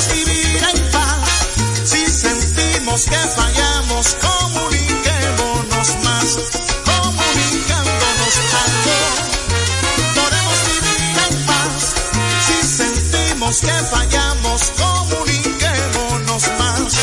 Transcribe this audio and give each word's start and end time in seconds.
Podemos 0.00 0.26
vivir 0.26 0.56
en 0.56 0.90
paz 0.92 1.28
si 1.84 2.06
sentimos 2.06 3.04
que 3.04 3.16
fallamos, 3.16 4.16
comuniquémonos 4.16 5.88
más, 6.04 6.38
comunicándonos 6.86 8.34
algo. 8.64 8.96
Podemos 10.14 10.58
vivir 10.72 11.18
en 11.28 11.46
paz 11.46 11.94
si 12.46 12.66
sentimos 12.66 13.60
que 13.60 13.72
fallamos, 13.90 14.72
comuniquémonos 14.78 16.42
más. 16.58 16.94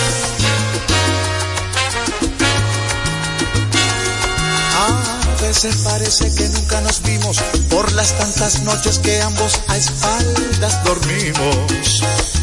A 4.74 5.42
veces 5.44 5.76
parece 5.84 6.34
que 6.34 6.50
nunca 6.50 6.82
nos 6.82 7.04
vimos 7.04 7.38
por 7.70 7.92
las 7.92 8.18
tantas 8.18 8.64
noches 8.64 8.98
que 8.98 9.22
ambos 9.22 9.62
a 9.68 9.78
espaldas 9.78 10.84
dormimos. 10.84 12.37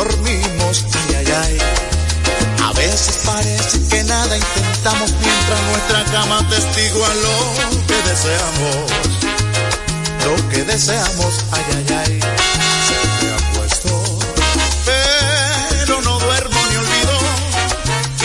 Dormimos, 0.00 0.86
ay, 0.94 1.14
ay, 1.14 1.32
ay. 1.42 1.58
A 2.64 2.72
veces 2.72 3.18
parece 3.26 3.86
que 3.90 4.02
nada 4.04 4.34
intentamos 4.34 5.12
mientras 5.12 5.60
nuestra 5.68 6.04
cama 6.10 6.48
testigua 6.48 7.06
lo 7.16 7.86
que 7.86 8.08
deseamos. 8.08 8.90
Lo 10.24 10.48
que 10.48 10.64
deseamos, 10.64 11.44
ay, 11.52 11.64
ay, 11.76 11.86
ay. 11.98 12.20
Se 12.86 13.26
me 13.26 13.30
ha 13.30 13.52
puesto, 13.52 14.18
pero 14.86 16.00
no 16.00 16.18
duermo 16.18 16.60
ni 16.70 16.76
olvido. 16.76 17.16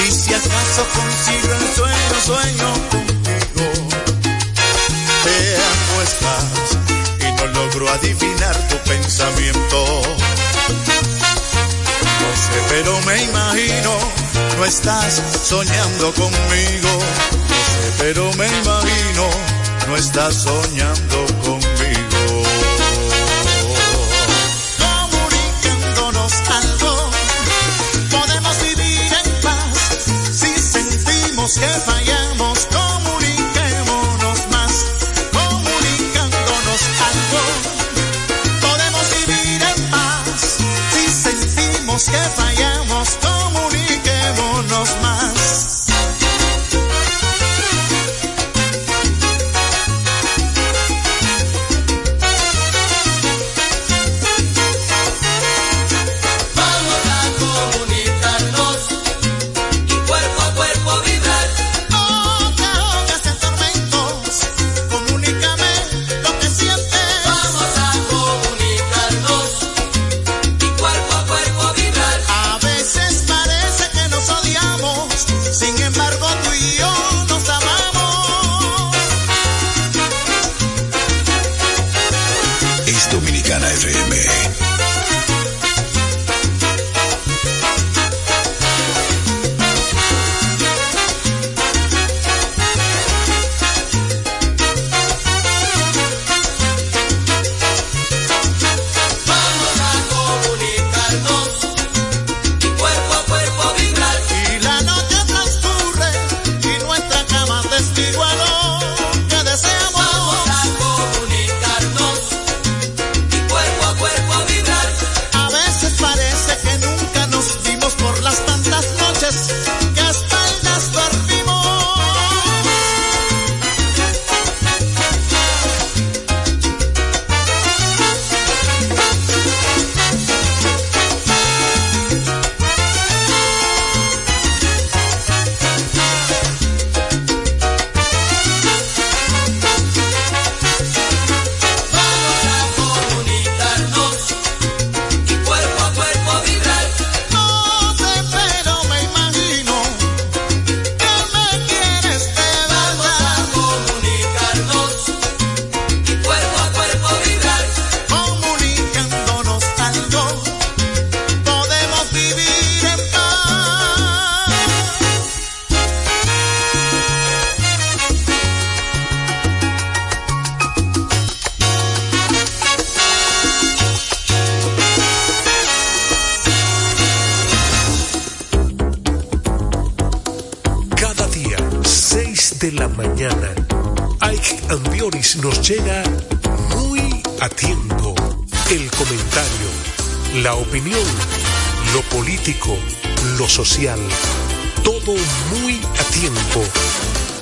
Y 0.07 0.11
si 0.13 0.33
acaso 0.33 0.81
consigo 0.95 1.53
el 1.59 1.75
sueño, 1.75 2.15
sueño 2.25 2.73
contigo. 2.89 3.65
Te 5.25 5.57
acuestas 5.73 6.67
y 7.19 7.31
no 7.33 7.45
logro 7.47 7.89
adivinar 7.89 8.55
tu 8.69 8.77
pensamiento. 8.89 10.01
Sé, 12.35 12.61
pero 12.69 12.99
me 13.01 13.23
imagino, 13.23 13.97
no 14.57 14.65
estás 14.65 15.21
soñando 15.43 16.13
conmigo. 16.13 16.89
Sé, 17.71 17.93
pero 17.99 18.31
me 18.33 18.47
imagino, 18.47 19.29
no 19.87 19.95
estás 19.95 20.35
soñando 20.35 21.25
conmigo. 21.43 22.43
Comunicándonos 24.77 26.33
algo, 26.49 27.09
podemos 28.11 28.55
vivir 28.63 29.13
en 29.23 29.41
paz. 29.41 30.05
Si 30.31 30.51
sentimos 30.59 31.53
que 31.53 31.67
fallamos, 31.85 32.14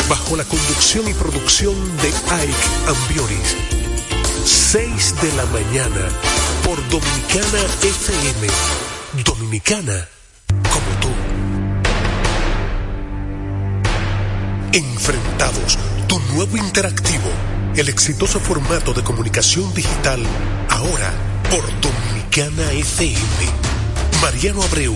Bajo 0.10 0.36
la 0.36 0.44
conducción 0.44 1.08
y 1.08 1.14
producción 1.14 1.76
de 1.98 2.08
Ike 2.08 2.54
Ambioris. 2.88 3.56
6 4.46 5.22
de 5.22 5.32
la 5.34 5.46
mañana, 5.46 6.10
por 6.64 6.78
Dominicana 6.90 7.60
FM. 7.82 8.48
Dominicana, 9.24 10.08
como 10.48 11.00
tú. 11.00 11.10
Enfrentados, 14.74 15.78
tu 16.08 16.20
nuevo 16.34 16.58
interactivo, 16.58 17.30
el 17.76 17.90
exitoso 17.90 18.40
formato 18.40 18.94
de 18.94 19.04
comunicación 19.04 19.74
digital, 19.74 20.22
ahora 20.70 21.14
por 21.50 21.64
Dominicana 21.82 22.72
FM. 22.72 23.74
Mariano 24.22 24.64
Abreu, 24.64 24.96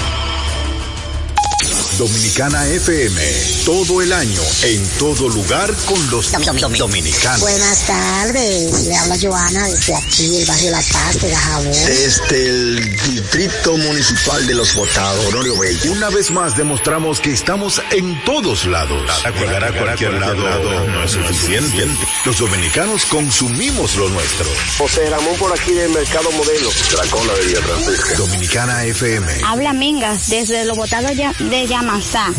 Dominicana 1.97 2.65
FM, 2.67 3.21
todo 3.65 4.01
el 4.01 4.11
año, 4.13 4.41
en 4.63 4.87
todo 4.97 5.29
lugar 5.29 5.73
con 5.85 6.09
los 6.09 6.31
dominicanos. 6.77 7.41
Buenas 7.41 7.85
tardes, 7.85 8.87
le 8.87 8.95
habla 8.95 9.17
Joana 9.21 9.67
desde 9.67 9.95
aquí, 9.95 10.37
el 10.37 10.45
barrio 10.45 10.71
La 10.71 10.81
Paz 10.81 11.21
de 11.21 11.29
Gajabón. 11.29 11.71
Desde 11.71 12.49
el 12.49 12.97
Distrito 12.97 13.77
Municipal 13.77 14.47
de 14.47 14.53
Los 14.55 14.73
Botados, 14.73 15.25
Honorio 15.27 15.57
Bello. 15.59 15.91
Una 15.91 16.09
vez 16.09 16.31
más 16.31 16.57
demostramos 16.57 17.19
que 17.19 17.31
estamos 17.31 17.81
en 17.91 18.23
todos 18.23 18.65
lados. 18.65 19.03
Llegar 19.39 19.63
a 19.63 19.77
cualquier 19.77 20.13
lado 20.13 20.87
no 20.87 21.03
es 21.03 21.11
suficiente. 21.11 21.87
Los 22.25 22.37
dominicanos 22.39 23.05
consumimos 23.05 23.95
lo 23.95 24.09
nuestro. 24.09 24.45
José 24.77 25.09
Ramón 25.09 25.35
por 25.37 25.51
aquí 25.57 25.71
del 25.71 25.91
Mercado 25.91 26.31
Modelo. 26.31 26.69
La 26.97 27.05
cola 27.11 27.33
de 27.33 27.45
Villa 27.45 27.61
Francisca. 27.61 28.15
Dominicana 28.15 28.83
FM. 28.85 29.41
Habla 29.45 29.73
Mingas 29.73 30.29
desde 30.29 30.65
Los 30.65 30.77
Botados 30.77 31.11
de 31.15 31.67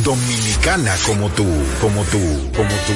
Dominicana 0.05 0.95
como 1.05 1.29
tú, 1.31 1.47
como 1.81 2.05
tú, 2.05 2.19
como 2.55 2.69
tú. 2.69 2.93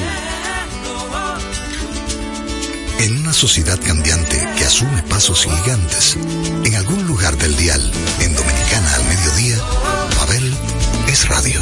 En 2.99 3.17
una 3.19 3.33
sociedad 3.33 3.79
cambiante 3.85 4.47
que 4.57 4.63
asume 4.63 5.03
pasos 5.03 5.45
gigantes, 5.45 6.17
en 6.63 6.75
algún 6.75 7.05
lugar 7.05 7.37
del 7.37 7.55
dial, 7.57 7.81
en 8.21 8.33
Dominicana 8.33 8.95
al 8.95 9.03
mediodía, 9.05 9.57
Babel 10.17 10.55
es 11.07 11.27
radio. 11.27 11.59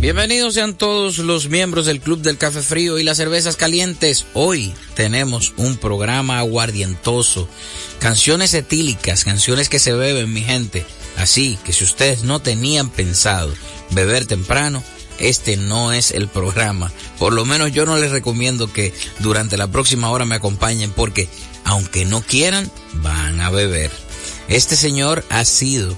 Bienvenidos 0.00 0.54
sean 0.54 0.78
todos 0.78 1.18
los 1.18 1.50
miembros 1.50 1.84
del 1.84 2.00
Club 2.00 2.22
del 2.22 2.38
Café 2.38 2.62
Frío 2.62 2.98
y 2.98 3.02
las 3.02 3.18
Cervezas 3.18 3.56
Calientes. 3.56 4.24
Hoy 4.32 4.72
tenemos 4.94 5.52
un 5.58 5.76
programa 5.76 6.38
aguardientoso, 6.38 7.46
canciones 7.98 8.54
etílicas, 8.54 9.24
canciones 9.24 9.68
que 9.68 9.78
se 9.78 9.92
beben, 9.92 10.32
mi 10.32 10.40
gente. 10.40 10.86
Así 11.18 11.58
que 11.66 11.74
si 11.74 11.84
ustedes 11.84 12.22
no 12.22 12.40
tenían 12.40 12.88
pensado 12.88 13.52
beber 13.90 14.24
temprano, 14.24 14.82
este 15.18 15.58
no 15.58 15.92
es 15.92 16.12
el 16.12 16.28
programa. 16.28 16.90
Por 17.18 17.34
lo 17.34 17.44
menos 17.44 17.70
yo 17.70 17.84
no 17.84 17.98
les 17.98 18.10
recomiendo 18.10 18.72
que 18.72 18.94
durante 19.18 19.58
la 19.58 19.68
próxima 19.68 20.08
hora 20.08 20.24
me 20.24 20.36
acompañen 20.36 20.92
porque, 20.92 21.28
aunque 21.64 22.06
no 22.06 22.22
quieran, 22.22 22.72
van 22.94 23.38
a 23.42 23.50
beber. 23.50 23.90
Este 24.48 24.76
señor 24.76 25.26
ha 25.28 25.44
sido 25.44 25.94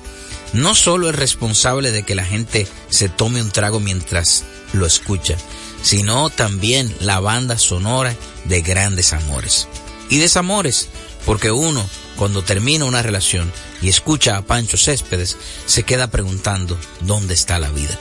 no 0.52 0.74
solo 0.74 1.08
es 1.08 1.16
responsable 1.16 1.92
de 1.92 2.02
que 2.02 2.14
la 2.14 2.24
gente 2.24 2.66
se 2.88 3.08
tome 3.08 3.42
un 3.42 3.50
trago 3.50 3.80
mientras 3.80 4.44
lo 4.72 4.86
escucha, 4.86 5.36
sino 5.82 6.30
también 6.30 6.94
la 7.00 7.20
banda 7.20 7.58
sonora 7.58 8.14
de 8.44 8.62
grandes 8.62 9.12
amores. 9.12 9.68
Y 10.08 10.18
desamores, 10.18 10.88
porque 11.24 11.50
uno, 11.50 11.84
cuando 12.16 12.42
termina 12.42 12.84
una 12.84 13.02
relación 13.02 13.50
y 13.80 13.88
escucha 13.88 14.36
a 14.36 14.42
Pancho 14.42 14.76
Céspedes, 14.76 15.36
se 15.66 15.84
queda 15.84 16.10
preguntando 16.10 16.78
dónde 17.00 17.34
está 17.34 17.58
la 17.58 17.70
vida. 17.70 17.98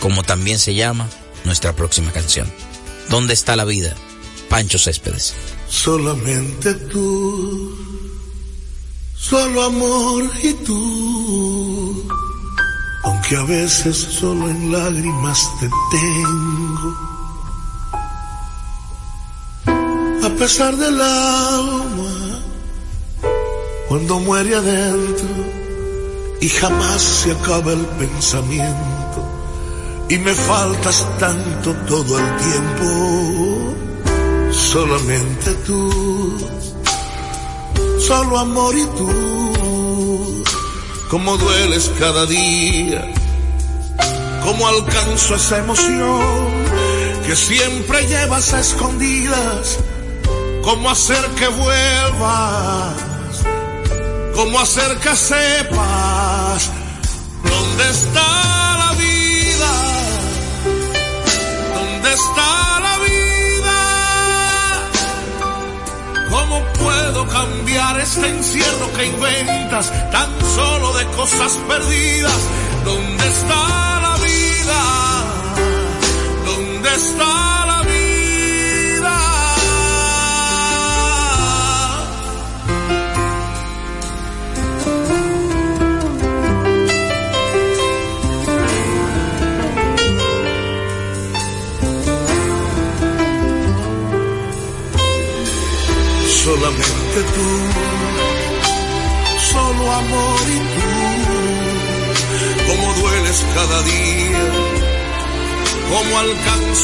Como 0.00 0.22
también 0.22 0.58
se 0.58 0.74
llama 0.74 1.08
nuestra 1.44 1.74
próxima 1.74 2.12
canción. 2.12 2.50
¿Dónde 3.08 3.34
está 3.34 3.56
la 3.56 3.64
vida? 3.64 3.94
Pancho 4.48 4.78
Céspedes. 4.78 5.34
Solamente 5.68 6.74
tú 6.74 7.91
solo 9.22 9.62
amor 9.62 10.30
y 10.42 10.52
tú. 10.64 12.04
Aunque 13.04 13.36
a 13.36 13.44
veces 13.44 13.96
solo 13.96 14.48
en 14.50 14.72
lágrimas 14.72 15.38
te 15.60 15.70
tengo. 15.92 16.90
A 20.24 20.28
pesar 20.38 20.76
del 20.76 21.00
alma, 21.00 22.40
cuando 23.88 24.20
muere 24.20 24.56
adentro 24.56 25.28
y 26.40 26.48
jamás 26.48 27.00
se 27.00 27.32
acaba 27.32 27.72
el 27.72 27.86
pensamiento 28.02 29.20
y 30.08 30.18
me 30.18 30.34
faltas 30.34 31.06
tanto 31.18 31.74
todo 31.86 32.18
el 32.18 32.36
tiempo, 32.36 33.74
solamente 34.50 35.54
tú 35.66 36.21
solo 38.06 38.38
amor 38.38 38.74
y 38.76 38.84
tú. 38.98 40.44
Como 41.08 41.36
dueles 41.36 41.90
cada 41.98 42.26
día, 42.26 43.06
como 44.44 44.66
alcanzo 44.66 45.34
esa 45.34 45.58
emoción 45.58 46.48
que 47.26 47.36
siempre 47.36 48.06
llevas 48.06 48.52
a 48.54 48.60
escondidas. 48.60 49.78
Cómo 50.64 50.90
hacer 50.90 51.24
que 51.38 51.48
vuelvas, 51.48 52.94
cómo 54.34 54.60
hacer 54.60 54.96
que 54.98 55.16
sepas 55.16 56.70
dónde 57.42 57.90
está 57.90 58.76
la 58.82 58.92
vida, 58.92 59.72
dónde 61.74 62.12
está 62.12 62.80
la 62.80 62.81
¿Cómo 66.32 66.64
puedo 66.78 67.28
cambiar 67.28 68.00
este 68.00 68.26
encierro 68.26 68.90
que 68.94 69.04
inventas 69.04 69.92
tan 70.10 70.30
solo 70.56 70.94
de 70.94 71.04
cosas 71.08 71.58
perdidas? 71.68 72.48
¿Dónde 72.86 73.26
está 73.28 74.00
la 74.00 74.16
vida? 74.16 74.82
¿Dónde 76.46 76.94
está 76.94 77.61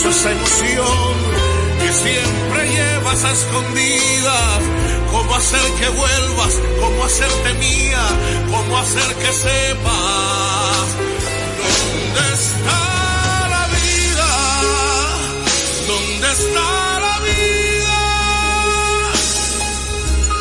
esa 0.04 0.30
emoción 0.30 1.14
que 1.80 1.92
siempre 1.92 2.68
llevas 2.70 3.24
a 3.24 3.32
escondidas, 3.32 4.60
cómo 5.10 5.34
hacer 5.34 5.72
que 5.80 5.88
vuelvas, 5.88 6.54
cómo 6.80 7.04
hacerte 7.04 7.54
mía, 7.54 8.02
cómo 8.50 8.78
hacer 8.78 9.14
que 9.16 9.32
sepas 9.32 10.86
dónde 11.58 12.34
está 12.34 13.48
la 13.50 13.66
vida, 13.78 14.30
dónde 15.88 16.32
está 16.32 17.00
la 17.00 17.18
vida. 17.20 17.98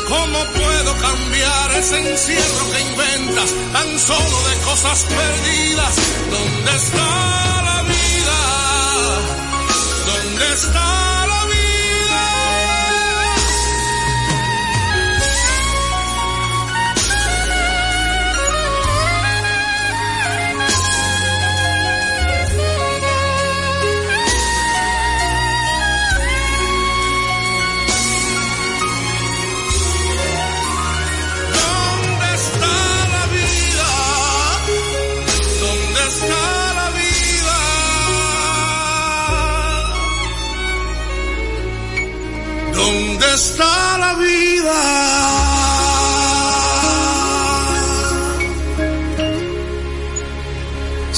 ¿Cómo 0.08 0.44
puedo 0.54 0.96
cambiar 0.98 1.72
ese 1.78 2.10
encierro 2.10 2.70
que 2.72 2.80
inventas 2.80 3.54
tan 3.72 3.98
solo 3.98 4.48
de 4.48 4.56
cosas 4.64 5.04
perdidas? 5.04 5.96
¿Dónde 6.30 6.76
está? 6.76 7.47
¿Dónde 10.38 10.54
está 10.54 11.17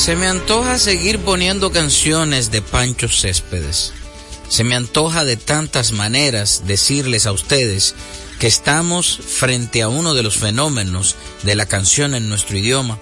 Se 0.01 0.17
me 0.17 0.27
antoja 0.27 0.79
seguir 0.79 1.19
poniendo 1.21 1.71
canciones 1.73 2.51
de 2.51 2.63
Pancho 2.63 3.09
Céspedes. 3.09 3.93
Se 4.49 4.65
me 4.65 4.75
antoja 4.75 5.25
de 5.25 5.37
tantas 5.37 5.93
maneras 5.93 6.63
decirles 6.67 7.27
a 7.27 7.33
ustedes 7.33 7.95
que 8.41 8.47
estamos 8.47 9.19
frente 9.19 9.83
a 9.83 9.89
uno 9.89 10.15
de 10.15 10.23
los 10.23 10.39
fenómenos 10.39 11.17
de 11.43 11.55
la 11.55 11.67
canción 11.67 12.15
en 12.15 12.29
nuestro 12.29 12.57
idioma, 12.57 12.99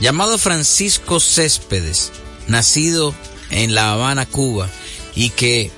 llamado 0.00 0.38
Francisco 0.38 1.20
Céspedes, 1.20 2.12
nacido 2.46 3.14
en 3.50 3.74
La 3.74 3.92
Habana, 3.92 4.24
Cuba, 4.24 4.70
y 5.14 5.30
que 5.30 5.72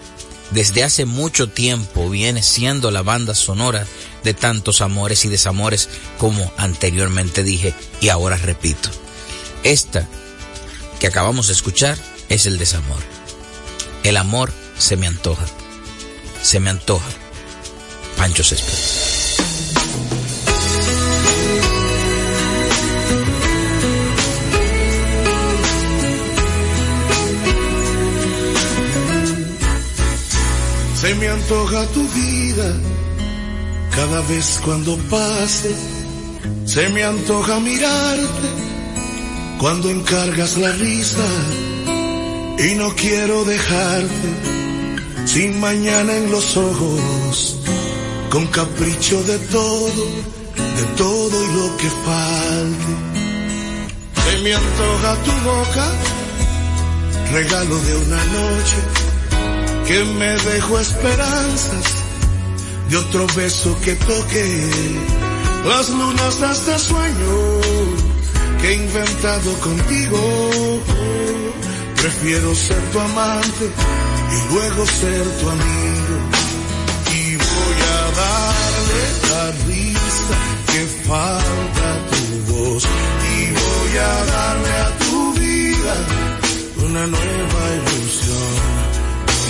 desde 0.50 0.82
hace 0.82 1.04
mucho 1.04 1.48
tiempo 1.48 2.10
viene 2.10 2.42
siendo 2.42 2.90
la 2.90 3.02
banda 3.02 3.34
sonora 3.34 3.86
de 4.24 4.34
tantos 4.34 4.80
amores 4.80 5.24
y 5.24 5.28
desamores 5.28 5.88
como 6.18 6.52
anteriormente 6.56 7.42
dije 7.42 7.74
y 8.00 8.08
ahora 8.08 8.36
repito. 8.36 8.90
Esta 9.62 10.08
que 10.98 11.06
acabamos 11.06 11.46
de 11.46 11.52
escuchar 11.52 11.98
es 12.28 12.46
el 12.46 12.58
desamor. 12.58 13.02
El 14.02 14.16
amor 14.16 14.52
se 14.78 14.96
me 14.96 15.06
antoja. 15.06 15.46
Se 16.42 16.60
me 16.60 16.70
antoja. 16.70 17.08
Pancho 18.16 18.42
Céspedes. 18.42 19.09
Se 31.10 31.16
me 31.16 31.28
antoja 31.28 31.84
tu 31.86 32.06
vida 32.10 32.72
cada 33.96 34.20
vez 34.28 34.60
cuando 34.64 34.96
pase. 35.10 35.74
Se 36.64 36.88
me 36.90 37.02
antoja 37.02 37.58
mirarte 37.58 38.48
cuando 39.58 39.90
encargas 39.90 40.56
la 40.56 40.70
risa 40.70 41.26
y 42.58 42.76
no 42.76 42.94
quiero 42.94 43.44
dejarte 43.44 44.28
sin 45.24 45.58
mañana 45.58 46.14
en 46.14 46.30
los 46.30 46.56
ojos, 46.56 47.58
con 48.30 48.46
capricho 48.46 49.20
de 49.24 49.38
todo, 49.56 50.04
de 50.78 50.84
todo 50.96 51.44
y 51.44 51.48
lo 51.58 51.76
que 51.76 51.90
falte. 52.06 52.92
Se 54.26 54.38
me 54.44 54.54
antoja 54.54 55.16
tu 55.24 55.32
boca, 55.50 55.86
regalo 57.32 57.76
de 57.80 57.96
una 57.96 58.24
noche 58.26 59.09
que 59.90 60.04
me 60.04 60.36
dejó 60.36 60.78
esperanzas 60.78 61.84
de 62.88 62.96
otro 62.96 63.26
beso 63.34 63.76
que 63.84 63.96
toque 63.96 64.44
las 65.66 65.88
lunas 65.88 66.40
este 66.40 66.78
sueño 66.78 67.34
que 68.60 68.68
he 68.68 68.74
inventado 68.74 69.52
contigo. 69.54 70.80
Prefiero 71.96 72.54
ser 72.54 72.80
tu 72.92 73.00
amante 73.00 73.64
y 74.34 74.52
luego 74.54 74.86
ser 74.86 75.24
tu 75.40 75.48
amigo. 75.58 76.14
Y 77.18 77.34
voy 77.50 77.78
a 77.96 78.00
darle 78.22 79.04
la 79.32 79.44
risa 79.66 80.36
que 80.70 80.82
falta 81.08 81.88
tu 82.10 82.52
voz. 82.52 82.84
Y 82.84 83.40
voy 83.60 83.98
a 83.98 84.24
darle 84.36 84.72
a 84.86 84.98
tu 84.98 85.34
vida 85.34 85.94
una 86.86 87.06
nueva 87.08 87.62
ilusión. 87.78 88.19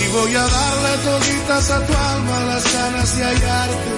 Y 0.01 0.07
voy 0.07 0.35
a 0.35 0.47
darle 0.47 0.97
toditas 1.03 1.71
a 1.71 1.85
tu 1.85 1.93
alma 1.93 2.39
las 2.45 2.73
ganas 2.73 3.17
de 3.17 3.23
hallarte, 3.23 3.91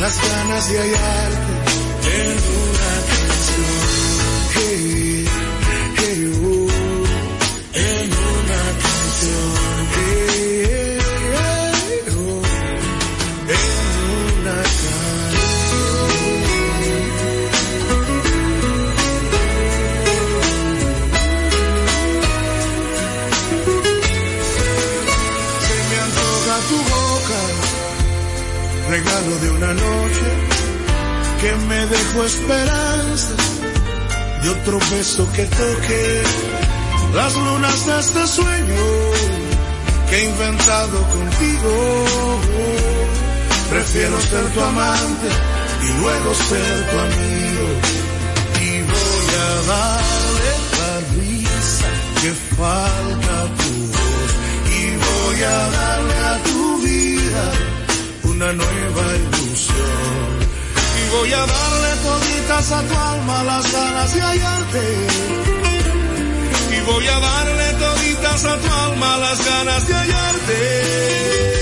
las 0.00 0.16
ganas 0.28 0.68
de 0.70 0.78
hallarte 0.78 1.39
una 29.60 29.74
noche 29.74 30.30
que 31.40 31.52
me 31.68 31.86
dejó 31.86 32.24
esperanza 32.24 33.34
de 34.42 34.48
otro 34.48 34.78
beso 34.90 35.30
que 35.32 35.44
toque 35.44 36.22
las 37.14 37.36
lunas 37.36 37.86
de 37.86 38.00
este 38.00 38.26
sueño 38.26 38.86
que 40.08 40.16
he 40.16 40.24
inventado 40.24 40.98
contigo. 41.08 41.72
Prefiero 43.68 44.18
ser 44.22 44.44
tu 44.54 44.60
amante 44.60 45.28
y 45.84 46.00
luego 46.00 46.34
ser 46.34 46.90
tu 46.90 46.98
amigo. 46.98 47.66
Y 48.66 48.70
voy 48.92 49.28
a 49.44 49.50
darle 49.72 50.52
la 50.80 50.92
risa 51.16 51.88
que 52.22 52.30
falta 52.56 53.32
a 53.42 53.46
tu 53.60 53.72
voz. 53.92 54.30
Y 54.78 54.82
voy 55.06 55.42
a 55.42 55.58
darle 55.78 56.18
a 56.32 56.42
tu 56.44 56.78
vida 56.78 57.79
una 58.40 58.52
nueva 58.54 59.16
ilusión. 59.16 60.32
Y 60.98 61.10
voy 61.14 61.32
a 61.32 61.44
darle 61.44 61.96
toditas 62.02 62.72
a 62.72 62.82
tu 62.82 62.94
alma 62.94 63.44
las 63.44 63.72
ganas 63.72 64.14
de 64.14 64.20
hallarte. 64.20 65.06
Y 66.74 66.80
voy 66.90 67.06
a 67.06 67.20
darle 67.20 67.72
toditas 67.74 68.44
a 68.46 68.56
tu 68.56 68.72
alma 68.72 69.18
las 69.18 69.44
ganas 69.44 69.88
de 69.88 69.94
hallarte. 69.94 71.59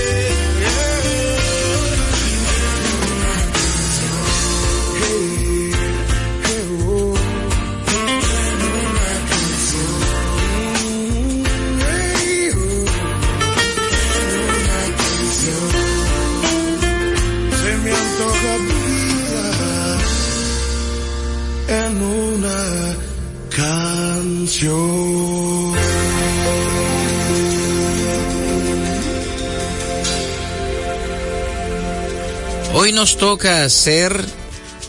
Hoy 32.89 32.95
nos 32.95 33.17
toca 33.17 33.63
hacer 33.63 34.25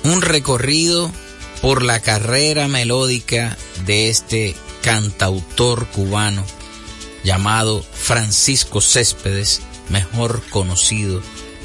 un 0.04 0.22
recorrido 0.22 1.12
por 1.60 1.82
la 1.82 2.00
carrera 2.00 2.66
melódica 2.66 3.58
de 3.84 4.08
este 4.08 4.56
cantautor 4.82 5.86
cubano 5.88 6.42
llamado 7.24 7.82
Francisco 7.92 8.80
Céspedes, 8.80 9.60
mejor 9.90 10.40
conocido 10.48 11.20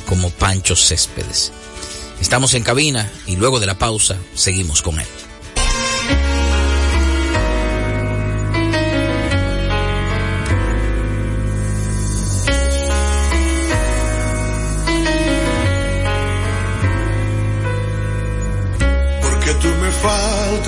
como 0.10 0.30
Pancho 0.30 0.76
Céspedes. 0.76 1.54
Estamos 2.20 2.54
en 2.54 2.64
cabina 2.64 3.10
y 3.26 3.38
luego 3.38 3.62
de 3.62 3.68
la 3.68 3.80
pausa 3.80 4.18
seguimos 4.34 4.82
con 4.82 5.00
él. 5.00 5.08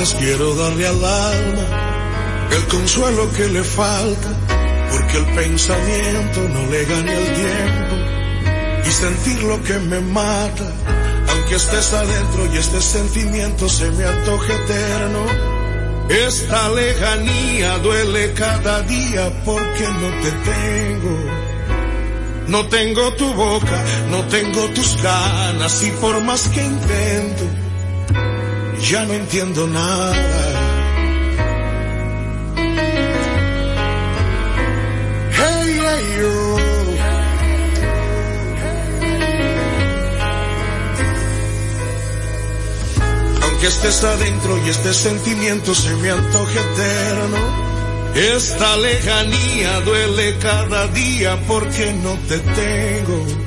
Quiero 0.06 0.56
darle 0.56 0.88
al 0.88 1.04
alma 1.04 2.48
el 2.51 2.68
consuelo 2.68 3.32
que 3.34 3.48
le 3.48 3.63
falta. 3.63 4.30
Porque 4.92 5.18
el 5.18 5.25
pensamiento 5.36 6.39
no 6.50 6.72
le 6.72 6.86
gane 6.86 7.13
el 7.13 7.34
tiempo 7.34 7.96
y 8.88 8.92
sentir 8.92 9.44
lo 9.44 9.62
que 9.63 9.77
me 9.80 10.00
mata. 10.00 10.72
Aunque 11.30 11.56
estés 11.56 11.94
adentro 11.94 12.54
y 12.54 12.58
este 12.58 12.82
sentimiento 12.82 13.68
se 13.68 13.92
me 13.92 14.06
antoje 14.06 14.54
eterno. 14.54 15.25
Esta 16.10 16.70
lejanía 16.70 17.77
duele 17.80 18.34
cada 18.34 18.82
día 18.84 19.30
porque 19.44 19.88
no 19.88 20.10
te 20.22 20.32
tengo. 20.51 21.48
No 22.48 22.66
tengo 22.68 23.13
tu 23.13 23.34
boca, 23.34 23.84
no 24.10 24.24
tengo 24.27 24.70
tus 24.70 25.01
ganas 25.01 25.84
y 25.84 25.92
por 25.92 26.24
más 26.24 26.48
que 26.48 26.63
intento, 26.63 27.44
ya 28.89 29.06
no 29.06 29.13
entiendo 29.13 29.67
nada. 29.67 30.13
Hey, 35.32 35.79
hey, 35.82 36.22
oh. 36.24 36.58
Aunque 43.44 43.67
estés 43.67 44.03
adentro 44.06 44.58
y 44.65 44.70
este 44.70 44.94
sentimiento 44.94 45.75
se 45.75 45.94
me 45.96 46.12
antoje 46.12 46.58
eterno, 46.58 47.38
esta 48.15 48.77
lejanía 48.77 49.82
duele 49.82 50.38
cada 50.39 50.88
día 50.88 51.38
porque 51.46 51.91
no 51.94 52.17
te 52.29 52.39
tengo. 52.39 53.47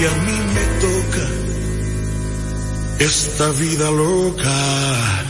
Que 0.00 0.06
a 0.06 0.14
mí 0.14 0.32
me 0.54 0.64
toca 0.80 1.28
esta 3.00 3.50
vida 3.50 3.90
loca. 3.90 5.24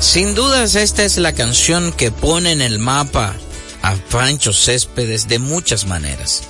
Sin 0.00 0.34
dudas 0.34 0.74
esta 0.74 1.04
es 1.04 1.16
la 1.16 1.32
canción 1.32 1.92
que 1.92 2.10
pone 2.10 2.52
en 2.52 2.60
el 2.60 2.78
mapa 2.78 3.34
a 3.80 3.94
Pancho 4.10 4.52
Céspedes 4.52 5.28
de 5.28 5.38
muchas 5.38 5.86
maneras. 5.86 6.42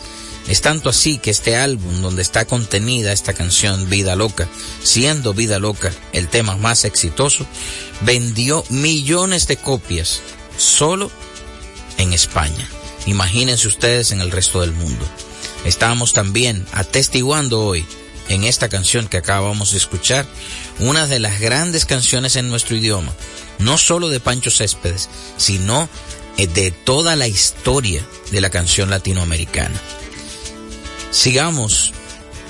Es 0.49 0.61
tanto 0.61 0.89
así 0.89 1.19
que 1.19 1.31
este 1.31 1.55
álbum 1.55 2.03
donde 2.03 2.23
está 2.23 2.45
contenida 2.45 3.13
esta 3.13 3.35
canción 3.35 3.89
Vida 3.89 4.17
Loca, 4.17 4.49
siendo 4.83 5.35
Vida 5.35 5.61
Loca 5.61 5.93
el 6.13 6.27
tema 6.27 6.57
más 6.57 6.85
exitoso, 6.85 7.47
vendió 8.01 8.65
millones 8.71 9.47
de 9.47 9.57
copias 9.57 10.21
solo 10.57 11.13
en 11.99 12.13
España. 12.13 12.69
Imagínense 13.09 13.69
ustedes 13.69 14.13
en 14.13 14.21
el 14.21 14.31
resto 14.31 14.61
del 14.61 14.73
mundo. 14.73 15.07
Estamos 15.65 16.13
también 16.13 16.67
atestiguando 16.73 17.65
hoy 17.65 17.87
en 18.29 18.45
esta 18.45 18.69
canción 18.69 19.09
que 19.09 19.17
acabamos 19.17 19.73
de 19.73 19.79
escuchar 19.79 20.27
una 20.79 21.07
de 21.07 21.19
las 21.19 21.41
grandes 21.41 21.87
canciones 21.87 22.37
en 22.37 22.51
nuestro 22.51 22.77
idioma, 22.77 23.11
no 23.59 23.79
solo 23.79 24.11
de 24.11 24.21
Pancho 24.21 24.51
Céspedes, 24.51 25.09
sino 25.39 25.89
de 26.37 26.71
toda 26.71 27.17
la 27.17 27.27
historia 27.27 28.07
de 28.31 28.43
la 28.43 28.51
canción 28.51 28.91
latinoamericana. 28.91 29.81
Sigamos 31.11 31.95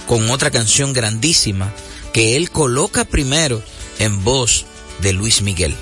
con 0.08 0.28
otra 0.28 0.50
canción 0.50 0.92
grandísima 0.92 1.72
que 2.12 2.36
él 2.36 2.50
coloca 2.50 3.04
primero 3.04 3.62
en 4.00 4.24
voz 4.24 4.66
de 4.98 5.12
Luis 5.12 5.40
Miguel. 5.40 5.76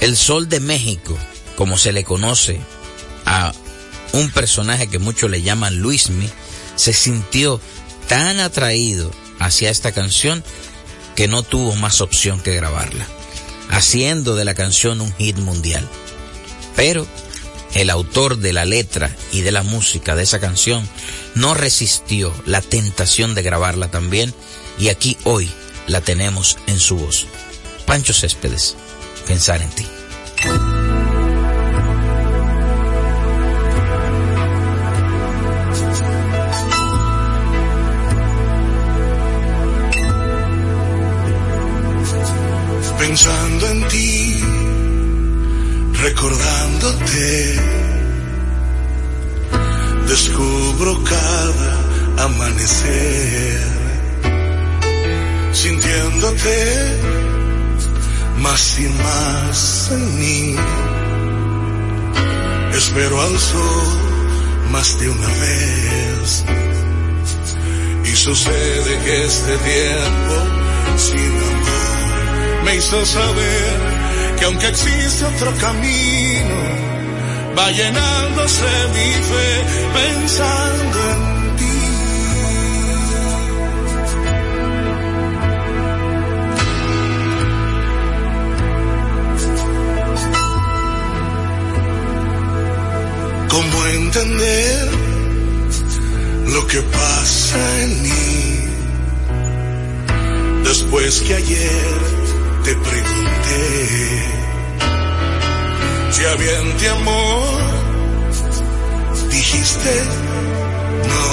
El 0.00 0.16
Sol 0.16 0.48
de 0.48 0.60
México, 0.60 1.18
como 1.54 1.76
se 1.76 1.92
le 1.92 2.02
conoce 2.02 2.58
a 3.26 3.52
un 4.16 4.30
personaje 4.30 4.88
que 4.88 4.98
muchos 4.98 5.30
le 5.30 5.42
llaman 5.42 5.78
Luismi, 5.78 6.28
se 6.74 6.92
sintió 6.92 7.60
tan 8.08 8.40
atraído 8.40 9.10
hacia 9.38 9.70
esta 9.70 9.92
canción 9.92 10.42
que 11.14 11.28
no 11.28 11.42
tuvo 11.42 11.74
más 11.76 12.00
opción 12.00 12.40
que 12.40 12.54
grabarla, 12.54 13.06
haciendo 13.70 14.34
de 14.34 14.44
la 14.44 14.54
canción 14.54 15.00
un 15.00 15.14
hit 15.16 15.36
mundial. 15.38 15.88
Pero 16.74 17.06
el 17.74 17.90
autor 17.90 18.38
de 18.38 18.52
la 18.52 18.64
letra 18.64 19.14
y 19.32 19.42
de 19.42 19.52
la 19.52 19.62
música 19.62 20.14
de 20.14 20.22
esa 20.22 20.40
canción 20.40 20.88
no 21.34 21.54
resistió 21.54 22.32
la 22.46 22.62
tentación 22.62 23.34
de 23.34 23.42
grabarla 23.42 23.90
también 23.90 24.34
y 24.78 24.88
aquí 24.88 25.16
hoy 25.24 25.50
la 25.86 26.00
tenemos 26.00 26.58
en 26.66 26.78
su 26.78 26.96
voz. 26.96 27.26
Pancho 27.86 28.12
Céspedes, 28.12 28.76
pensar 29.26 29.62
en 29.62 29.70
ti. 29.70 29.86
Recordándote, 46.02 47.60
descubro 50.08 51.02
cada 51.04 52.24
amanecer, 52.24 53.60
sintiéndote 55.52 57.16
más 58.38 58.78
y 58.78 58.88
más 58.88 59.90
en 59.92 60.18
mí. 60.18 60.56
Espero 62.76 63.20
al 63.22 63.38
sol 63.38 64.06
más 64.70 64.98
de 65.00 65.08
una 65.08 65.28
vez. 65.28 66.44
Y 68.04 68.16
sucede 68.16 68.98
que 69.04 69.24
este 69.24 69.56
tiempo 69.58 70.34
sin 70.96 71.18
amor 71.18 72.64
me 72.64 72.76
hizo 72.76 73.04
saber 73.06 73.95
que 74.38 74.44
aunque 74.44 74.68
existe 74.68 75.24
otro 75.24 75.52
camino, 75.58 76.54
va 77.56 77.70
llenándose 77.70 78.64
mi 78.94 79.12
fe 79.30 79.64
pensando 79.94 80.98
en 81.10 81.56
ti. 81.56 81.76
¿Cómo 93.48 93.86
entender 93.86 94.88
lo 96.48 96.66
que 96.66 96.82
pasa 96.82 97.82
en 97.82 98.02
mí? 98.02 98.36
Después 100.64 101.20
que 101.22 101.34
ayer 101.34 102.25
te 102.66 102.74
pregunté 102.74 103.62
si 106.10 106.24
había 106.24 106.58
amor, 106.98 107.60
dijiste 109.30 109.94
no. 111.12 111.28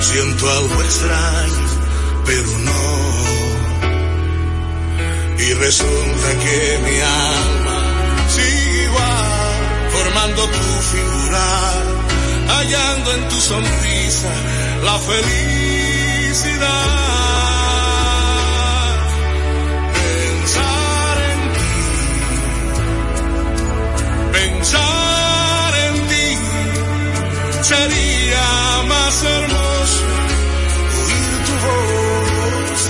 Siento 0.00 0.50
algo 0.50 0.82
extraño, 0.82 1.66
pero 2.26 2.50
no. 2.68 2.84
Y 5.38 5.48
resulta 5.54 6.28
que 6.42 6.58
mi 6.86 6.96
alma 7.00 7.78
sigue 8.34 8.88
formando 9.94 10.42
tu 10.48 10.66
figura, 10.92 11.46
hallando 12.48 13.08
en 13.12 13.22
tu 13.28 13.38
sonrisa 13.40 14.32
la 14.82 14.98
felicidad. 14.98 15.84
Pensar 24.74 25.72
en 25.86 25.94
ti, 26.08 26.28
sería 27.62 28.46
más 28.88 29.14
hermoso. 29.22 30.02
Oír 31.00 31.34
tu 31.46 31.54
voz, 31.66 32.80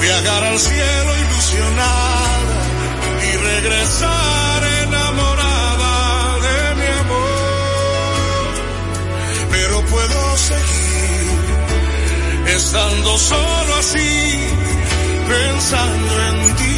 viajar 0.00 0.42
al 0.44 0.58
cielo 0.58 1.10
ilusionada 1.24 2.56
y 3.28 3.36
regresar 3.36 4.64
enamorada 4.82 5.92
de 6.46 6.74
mi 6.80 6.86
amor. 7.04 8.52
Pero 9.52 9.76
puedo 9.86 10.36
seguir 10.36 11.28
estando 12.56 13.18
solo 13.18 13.74
así, 13.78 14.48
pensando 15.28 16.12
en 16.28 16.56
ti. 16.56 16.73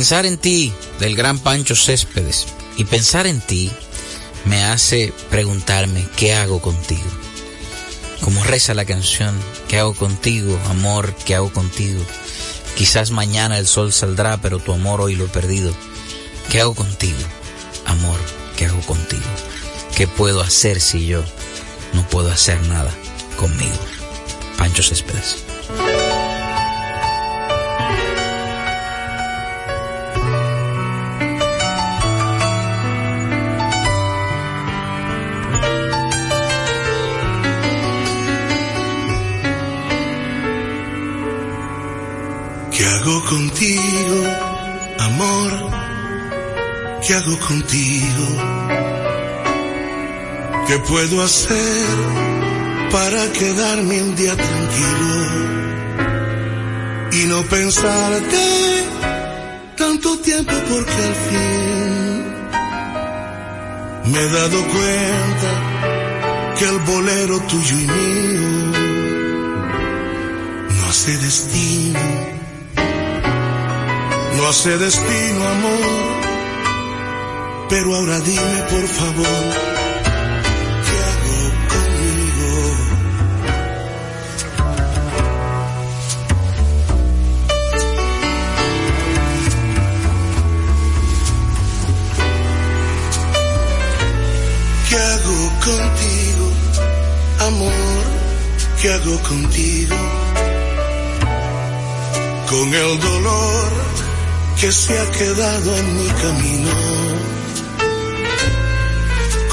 Pensar 0.00 0.24
en 0.24 0.38
ti 0.38 0.72
del 0.98 1.14
gran 1.14 1.38
Pancho 1.38 1.76
Céspedes 1.76 2.46
y 2.78 2.84
pensar 2.84 3.26
en 3.26 3.42
ti 3.42 3.70
me 4.46 4.64
hace 4.64 5.12
preguntarme 5.28 6.08
qué 6.16 6.32
hago 6.32 6.62
contigo. 6.62 7.04
Como 8.22 8.42
reza 8.42 8.72
la 8.72 8.86
canción, 8.86 9.38
¿qué 9.68 9.78
hago 9.78 9.92
contigo, 9.92 10.58
amor? 10.70 11.14
¿Qué 11.26 11.34
hago 11.34 11.52
contigo? 11.52 12.02
Quizás 12.78 13.10
mañana 13.10 13.58
el 13.58 13.66
sol 13.66 13.92
saldrá, 13.92 14.38
pero 14.38 14.58
tu 14.58 14.72
amor 14.72 15.02
hoy 15.02 15.16
lo 15.16 15.26
he 15.26 15.28
perdido. 15.28 15.74
¿Qué 16.50 16.62
hago 16.62 16.74
contigo, 16.74 17.20
amor? 17.84 18.18
¿Qué 18.56 18.64
hago 18.64 18.80
contigo? 18.80 19.28
¿Qué 19.94 20.08
puedo 20.08 20.40
hacer 20.40 20.80
si 20.80 21.04
yo 21.04 21.22
no 21.92 22.08
puedo 22.08 22.32
hacer 22.32 22.58
nada 22.68 22.90
conmigo? 23.36 23.76
Pancho 24.56 24.82
Céspedes. 24.82 25.49
Contigo, 43.30 44.18
amor? 44.98 45.50
¿Qué 47.06 47.14
hago 47.14 47.38
contigo? 47.38 48.26
¿Qué 50.66 50.78
puedo 50.78 51.22
hacer 51.22 51.86
para 52.90 53.32
quedarme 53.32 54.02
un 54.02 54.16
día 54.16 54.34
tranquilo 54.36 55.14
y 57.12 57.26
no 57.26 57.42
pensarte 57.44 58.84
tanto 59.76 60.18
tiempo 60.18 60.52
porque 60.68 61.02
al 61.08 61.14
fin 61.28 62.24
me 64.12 64.18
he 64.20 64.28
dado 64.28 64.58
cuenta 64.74 65.50
que 66.58 66.64
el 66.64 66.78
bolero 66.80 67.40
tuyo 67.42 67.76
y 67.78 67.86
mío 67.96 68.48
no 70.76 70.82
hace 70.88 71.16
destino 71.18 72.39
no 74.40 74.48
hace 74.48 74.78
destino, 74.78 75.48
amor. 75.48 76.20
Pero 77.68 77.94
ahora 77.94 78.18
dime, 78.20 78.62
por 78.70 78.86
favor, 78.88 79.42
¿qué 80.86 80.96
hago 81.10 81.40
conmigo? 81.72 82.50
¿Qué 94.88 94.96
hago 94.96 95.38
contigo, 95.68 96.46
amor? 97.48 98.04
¿Qué 98.80 98.92
hago 98.92 99.22
contigo? 99.22 99.96
Con 102.48 102.74
el 102.74 103.00
dolor 103.00 103.89
que 104.60 104.70
se 104.70 104.98
ha 104.98 105.10
quedado 105.12 105.74
en 105.74 105.96
mi 105.96 106.06
camino. 106.06 106.70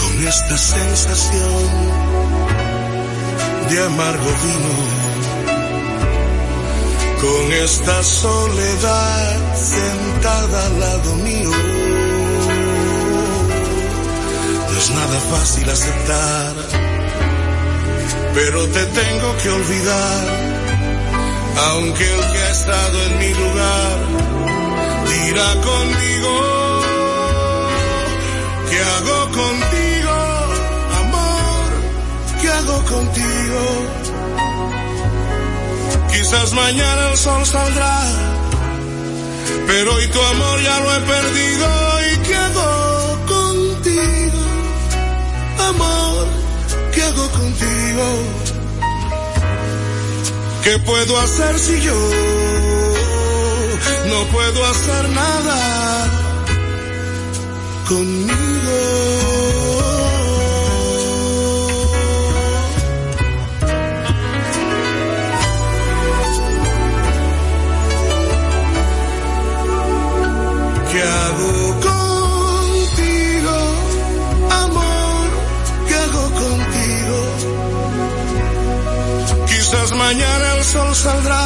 Con 0.02 0.28
esta 0.28 0.58
sensación 0.58 1.64
de 3.70 3.86
amargo 3.86 4.30
vino, 4.44 4.76
con 7.22 7.54
esta 7.54 8.04
soledad 8.04 9.56
sentada 9.56 10.66
al 10.66 10.80
lado 10.80 11.16
mío. 11.16 11.52
No 14.70 14.78
es 14.78 14.92
nada 14.92 15.20
fácil 15.32 15.70
aceptar, 15.70 16.54
pero 18.34 18.68
te 18.68 18.86
tengo 18.88 19.38
que 19.42 19.50
olvidar, 19.52 20.26
aunque 21.70 22.14
el 22.14 22.20
que 22.20 22.40
ha 22.40 22.52
estado 22.52 23.04
en 23.04 23.20
mi 23.20 23.34
lugar 23.34 24.47
dirá 25.28 25.54
conmigo, 25.70 26.34
¿qué 28.70 28.80
hago 28.96 29.20
contigo, 29.42 30.16
amor? 31.02 31.68
¿Qué 32.42 32.48
hago 32.50 32.78
contigo? 32.94 33.62
Quizás 36.12 36.54
mañana 36.54 37.10
el 37.12 37.18
sol 37.18 37.46
saldrá, 37.46 37.98
pero 39.68 39.96
hoy 39.96 40.08
tu 40.08 40.22
amor 40.22 40.62
ya 40.62 40.80
lo 40.80 40.96
he 40.96 41.02
perdido. 41.14 41.68
¿Y 42.10 42.18
qué 42.26 42.36
hago 42.36 42.72
contigo, 43.36 44.44
amor? 45.72 46.28
¿Qué 46.94 47.02
hago 47.04 47.28
contigo? 47.40 48.06
¿Qué 50.64 50.80
puedo 50.80 51.20
hacer 51.20 51.60
si 51.60 51.82
yo 51.82 52.47
no 54.10 54.24
puedo 54.32 54.66
hacer 54.66 55.10
nada 55.10 56.10
conmigo? 57.88 58.38
¿Qué 70.92 71.02
hago 71.04 71.54
contigo, 71.90 73.58
amor? 74.64 75.28
¿Qué 75.88 75.96
hago 75.96 76.24
contigo? 76.44 77.18
Quizás 79.48 79.92
mañana 79.94 80.56
el 80.58 80.64
sol 80.64 80.96
saldrá, 80.96 81.46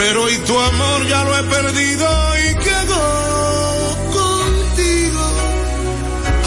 pero 0.00 0.22
hoy 0.22 0.36
tu 0.38 0.58
amor 0.58 1.06
ya 1.08 1.24
lo 1.24 1.38
he 1.38 1.42
perdido. 1.42 2.06
¿Y 2.44 2.68
hago 2.70 3.04
contigo, 4.18 5.24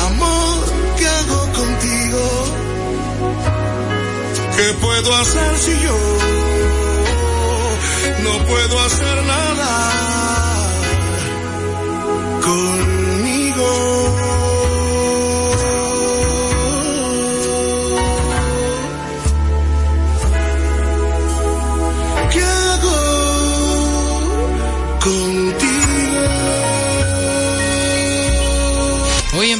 amor? 0.08 0.58
¿Qué 0.98 1.08
hago 1.08 1.42
contigo? 1.60 2.22
¿Qué 4.58 4.74
puedo 4.82 5.16
hacer 5.22 5.58
si 5.66 5.74
yo 5.86 5.98
no 8.24 8.46
puedo 8.48 8.80
hacer 8.86 9.24
nada? 9.24 10.12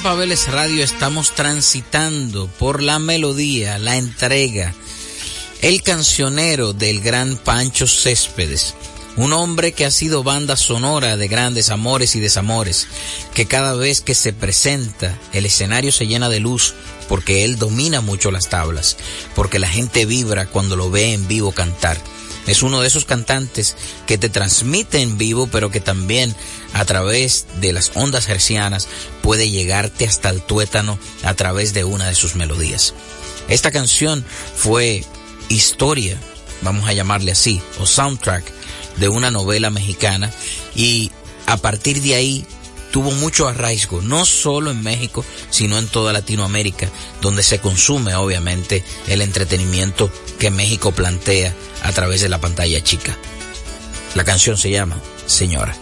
Pabeles 0.03 0.51
Radio 0.51 0.83
estamos 0.83 1.31
transitando 1.31 2.47
por 2.59 2.83
la 2.83 2.99
melodía, 2.99 3.79
la 3.79 3.95
entrega, 3.95 4.73
el 5.61 5.81
cancionero 5.81 6.73
del 6.73 6.99
gran 6.99 7.37
Pancho 7.37 7.87
Céspedes. 7.87 8.75
Un 9.15 9.31
hombre 9.31 9.71
que 9.71 9.85
ha 9.85 9.91
sido 9.91 10.21
banda 10.21 10.57
sonora 10.57 11.15
de 11.15 11.29
grandes 11.29 11.69
amores 11.69 12.17
y 12.17 12.19
desamores, 12.19 12.87
que 13.33 13.45
cada 13.45 13.75
vez 13.75 14.01
que 14.01 14.13
se 14.13 14.33
presenta 14.33 15.17
el 15.31 15.45
escenario 15.45 15.93
se 15.93 16.05
llena 16.05 16.27
de 16.27 16.41
luz 16.41 16.73
porque 17.07 17.45
él 17.45 17.57
domina 17.57 18.01
mucho 18.01 18.29
las 18.29 18.49
tablas, 18.49 18.97
porque 19.35 19.57
la 19.57 19.69
gente 19.69 20.05
vibra 20.05 20.47
cuando 20.47 20.75
lo 20.75 20.91
ve 20.91 21.13
en 21.13 21.29
vivo 21.29 21.53
cantar. 21.53 21.97
Es 22.47 22.62
uno 22.62 22.82
de 22.82 22.88
esos 22.88 23.06
cantantes 23.06 23.75
que 24.06 24.17
te 24.17 24.29
transmite 24.29 25.01
en 25.01 25.17
vivo, 25.17 25.47
pero 25.51 25.71
que 25.71 25.79
también 25.79 26.36
a 26.73 26.86
través 26.86 27.45
de 27.62 27.73
las 27.73 27.91
ondas 27.95 28.27
hercianas 28.27 28.88
puede 29.21 29.49
llegarte 29.49 30.06
hasta 30.06 30.29
el 30.29 30.41
tuétano 30.41 30.99
a 31.23 31.34
través 31.34 31.73
de 31.73 31.84
una 31.84 32.08
de 32.08 32.15
sus 32.15 32.36
melodías. 32.36 32.93
Esta 33.47 33.71
canción 33.71 34.25
fue 34.56 35.03
historia, 35.49 36.17
vamos 36.62 36.88
a 36.88 36.93
llamarle 36.93 37.32
así, 37.32 37.62
o 37.79 37.86
soundtrack 37.86 38.43
de 38.97 39.10
una 39.10 39.32
novela 39.32 39.69
mexicana 39.69 40.32
y 40.75 41.12
a 41.45 41.58
partir 41.58 42.01
de 42.01 42.15
ahí 42.15 42.45
tuvo 42.91 43.12
mucho 43.12 43.47
arraigo, 43.47 44.03
no 44.03 44.23
solo 44.23 44.69
en 44.69 44.84
México, 44.84 45.25
sino 45.49 45.79
en 45.79 45.88
toda 45.88 46.13
Latinoamérica, 46.13 46.89
donde 47.21 47.41
se 47.41 47.60
consume 47.60 48.13
obviamente 48.13 48.84
el 49.08 49.21
entretenimiento 49.21 50.12
que 50.38 50.51
México 50.51 50.91
plantea 50.91 51.56
a 51.83 51.91
través 51.91 52.21
de 52.21 52.29
la 52.29 52.39
pantalla 52.39 52.81
chica. 52.81 53.17
La 54.15 54.23
canción 54.23 54.57
se 54.57 54.71
llama 54.71 54.99
Señora. 55.25 55.75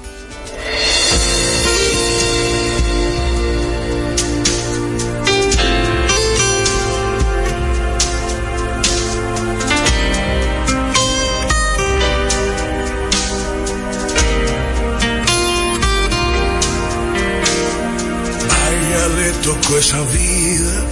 Tocó 19.44 19.76
esa 19.76 20.00
vida 20.04 20.86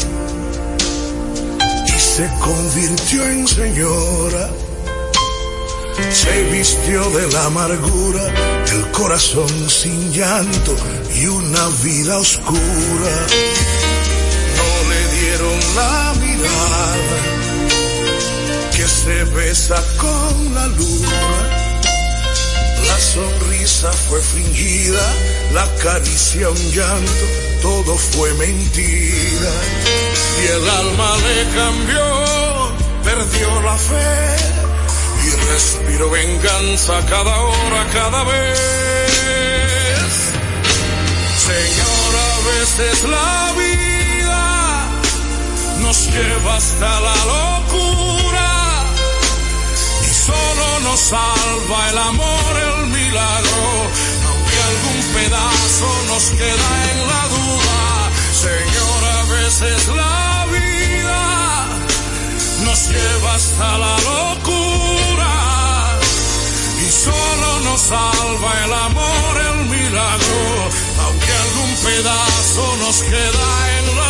y 1.86 2.00
se 2.00 2.28
convirtió 2.40 3.24
en 3.30 3.48
señora. 3.48 4.50
Se 6.12 6.44
vistió 6.52 7.10
de 7.12 7.32
la 7.32 7.46
amargura, 7.46 8.24
el 8.72 8.92
corazón 8.92 9.70
sin 9.70 10.12
llanto 10.12 10.76
y 11.16 11.28
una 11.28 11.68
vida 11.84 12.18
oscura. 12.18 13.14
No 14.58 14.90
le 14.90 15.02
dieron 15.20 15.60
la 15.76 16.14
mirada 16.20 16.96
que 18.76 18.88
se 18.88 19.24
besa 19.36 19.84
con 19.98 20.56
la 20.56 20.68
luna. 20.68 21.60
La 22.88 23.00
sonrisa 23.00 23.92
fue 23.92 24.22
fingida, 24.22 25.14
la 25.54 25.68
caricia 25.76 26.50
un 26.50 26.72
llanto, 26.72 27.26
todo 27.62 27.96
fue 27.98 28.34
mentira. 28.34 29.52
Y 30.42 30.48
el 30.48 30.70
alma 30.70 31.18
le 31.18 31.44
cambió, 31.56 32.72
perdió 33.04 33.62
la 33.62 33.78
fe 33.78 34.59
y 35.26 35.30
respiró 35.52 36.10
venganza 36.10 37.06
cada 37.08 37.36
hora, 37.40 37.88
cada 37.94 38.24
vez. 38.24 38.60
Señora, 41.50 42.24
a 42.36 42.40
veces 42.52 43.04
la 43.04 43.54
vida 43.58 44.88
nos 45.82 45.98
lleva 46.14 46.56
hasta 46.56 47.00
la 47.00 47.16
locura 47.34 48.50
y 50.04 50.14
solo 50.14 50.80
nos 50.84 51.00
salva 51.00 51.90
el 51.90 51.98
amor, 51.98 52.52
el 52.68 52.88
milagro, 52.88 53.64
aunque 54.30 54.58
algún 54.72 55.00
pedazo 55.16 55.90
nos 56.08 56.24
queda 56.30 56.70
en 56.92 57.00
la 57.12 57.24
duda. 57.36 57.80
Señora, 58.46 59.20
a 59.20 59.26
veces 59.26 59.88
la 59.88 60.19
nos 62.70 62.90
lleva 62.90 63.34
hasta 63.34 63.78
la 63.80 63.96
locura. 64.12 65.34
Y 66.86 66.92
solo 66.92 67.50
nos 67.66 67.82
salva 67.82 68.52
el 68.66 68.74
amor, 68.74 69.32
el 69.50 69.60
milagro, 69.76 70.42
aunque 71.04 71.32
algún 71.46 71.72
pedazo 71.88 72.64
nos 72.84 72.98
queda 73.12 73.50
en 73.78 73.86
la 74.00 74.09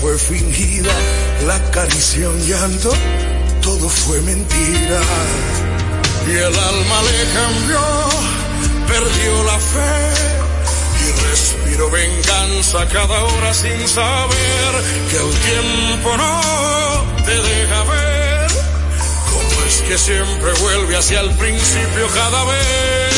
fue 0.00 0.16
fingida, 0.16 0.92
la 1.46 1.58
caricia 1.70 2.28
un 2.28 2.40
llanto, 2.46 2.92
todo 3.62 3.88
fue 3.88 4.20
mentira. 4.20 5.00
Y 6.26 6.30
el 6.30 6.44
alma 6.44 7.02
le 7.08 7.24
cambió, 7.38 7.80
perdió 8.86 9.44
la 9.44 9.58
fe 9.58 10.38
y 11.04 11.28
respiró 11.28 11.90
venganza 11.90 12.86
cada 12.92 13.24
hora 13.24 13.54
sin 13.54 13.88
saber 13.88 14.72
que 15.10 15.16
el 15.16 15.32
tiempo 15.50 16.16
no 16.16 17.04
te 17.24 17.34
deja 17.34 17.82
ver 17.84 18.50
cómo 19.30 19.66
es 19.66 19.82
que 19.82 19.98
siempre 19.98 20.52
vuelve 20.60 20.96
hacia 20.96 21.20
el 21.20 21.30
principio 21.36 22.06
cada 22.14 22.44
vez. 22.44 23.14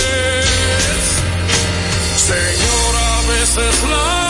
Señora, 2.16 3.18
a 3.18 3.22
veces 3.26 3.82
la 3.90 4.29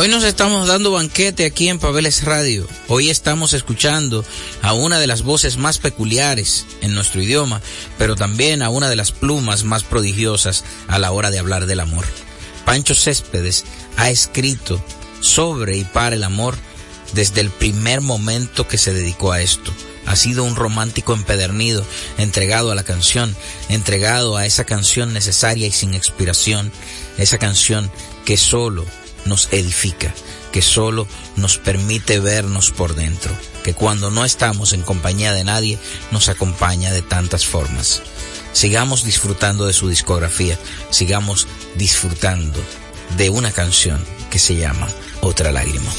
Hoy 0.00 0.06
nos 0.06 0.22
estamos 0.22 0.68
dando 0.68 0.92
banquete 0.92 1.44
aquí 1.44 1.68
en 1.68 1.80
Pabeles 1.80 2.22
Radio. 2.22 2.68
Hoy 2.86 3.10
estamos 3.10 3.52
escuchando 3.52 4.24
a 4.62 4.72
una 4.72 5.00
de 5.00 5.08
las 5.08 5.22
voces 5.22 5.56
más 5.56 5.78
peculiares 5.78 6.66
en 6.82 6.94
nuestro 6.94 7.20
idioma, 7.20 7.60
pero 7.98 8.14
también 8.14 8.62
a 8.62 8.70
una 8.70 8.88
de 8.88 8.94
las 8.94 9.10
plumas 9.10 9.64
más 9.64 9.82
prodigiosas 9.82 10.64
a 10.86 11.00
la 11.00 11.10
hora 11.10 11.32
de 11.32 11.40
hablar 11.40 11.66
del 11.66 11.80
amor. 11.80 12.04
Pancho 12.64 12.94
Céspedes 12.94 13.64
ha 13.96 14.08
escrito 14.08 14.80
sobre 15.18 15.78
y 15.78 15.82
para 15.82 16.14
el 16.14 16.22
amor 16.22 16.54
desde 17.12 17.40
el 17.40 17.50
primer 17.50 18.00
momento 18.00 18.68
que 18.68 18.78
se 18.78 18.94
dedicó 18.94 19.32
a 19.32 19.42
esto. 19.42 19.72
Ha 20.06 20.14
sido 20.14 20.44
un 20.44 20.54
romántico 20.54 21.12
empedernido, 21.12 21.84
entregado 22.18 22.70
a 22.70 22.76
la 22.76 22.84
canción, 22.84 23.34
entregado 23.68 24.36
a 24.36 24.46
esa 24.46 24.62
canción 24.62 25.12
necesaria 25.12 25.66
y 25.66 25.72
sin 25.72 25.94
expiración, 25.94 26.70
esa 27.18 27.38
canción 27.38 27.90
que 28.24 28.36
solo 28.36 28.86
nos 29.24 29.48
edifica, 29.52 30.14
que 30.52 30.62
solo 30.62 31.06
nos 31.36 31.58
permite 31.58 32.20
vernos 32.20 32.70
por 32.70 32.94
dentro, 32.94 33.34
que 33.62 33.74
cuando 33.74 34.10
no 34.10 34.24
estamos 34.24 34.72
en 34.72 34.82
compañía 34.82 35.32
de 35.32 35.44
nadie 35.44 35.78
nos 36.10 36.28
acompaña 36.28 36.92
de 36.92 37.02
tantas 37.02 37.46
formas. 37.46 38.02
Sigamos 38.52 39.04
disfrutando 39.04 39.66
de 39.66 39.72
su 39.72 39.88
discografía, 39.88 40.58
sigamos 40.90 41.46
disfrutando 41.76 42.60
de 43.16 43.30
una 43.30 43.52
canción 43.52 44.04
que 44.30 44.38
se 44.38 44.56
llama 44.56 44.88
Otra 45.20 45.52
lágrima. 45.52 45.90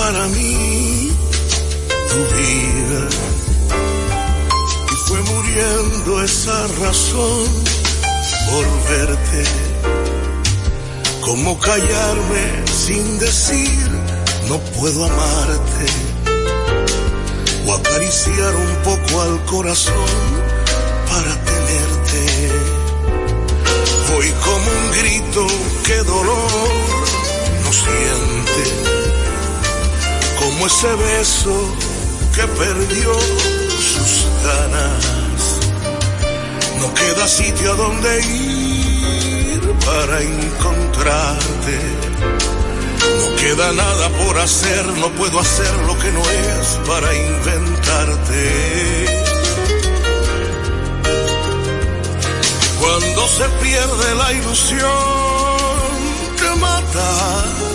Para 0.00 0.26
mí 0.28 1.12
tu 2.10 2.20
vida 2.38 3.02
y 4.92 4.94
fue 5.06 5.20
muriendo 5.32 6.22
esa 6.22 6.66
razón 6.84 7.44
por 8.48 8.64
verte. 8.90 9.44
Como 11.20 11.58
callarme 11.58 12.44
sin 12.86 13.18
decir 13.18 13.90
no 14.48 14.58
puedo 14.76 15.04
amarte 15.04 15.86
o 17.66 17.74
acariciar 17.74 18.52
un 18.66 18.74
poco 18.88 19.20
al 19.20 19.44
corazón 19.44 20.18
para 21.10 21.32
tenerte. 21.50 22.22
Voy 24.10 24.28
como 24.46 24.66
un 24.80 24.86
grito 24.98 25.46
que 25.86 25.96
dolor 26.14 26.70
no 27.64 27.72
siente 27.72 28.99
como 30.60 30.66
ese 30.66 30.94
beso 30.94 31.74
que 32.34 32.42
perdió 32.42 33.14
sus 33.14 34.26
ganas. 34.44 35.60
No 36.78 36.92
queda 36.92 37.26
sitio 37.26 37.72
a 37.72 37.76
donde 37.76 38.20
ir 38.26 39.60
para 39.86 40.20
encontrarte. 40.20 41.78
No 43.20 43.36
queda 43.36 43.72
nada 43.72 44.08
por 44.10 44.38
hacer, 44.38 44.86
no 44.98 45.08
puedo 45.12 45.40
hacer 45.40 45.74
lo 45.86 45.98
que 45.98 46.12
no 46.12 46.20
es 46.20 46.66
para 46.86 47.14
inventarte. 47.14 49.06
Cuando 52.80 53.28
se 53.28 53.48
pierde 53.62 54.14
la 54.14 54.32
ilusión, 54.34 54.90
te 56.38 56.54
mata 56.60 57.69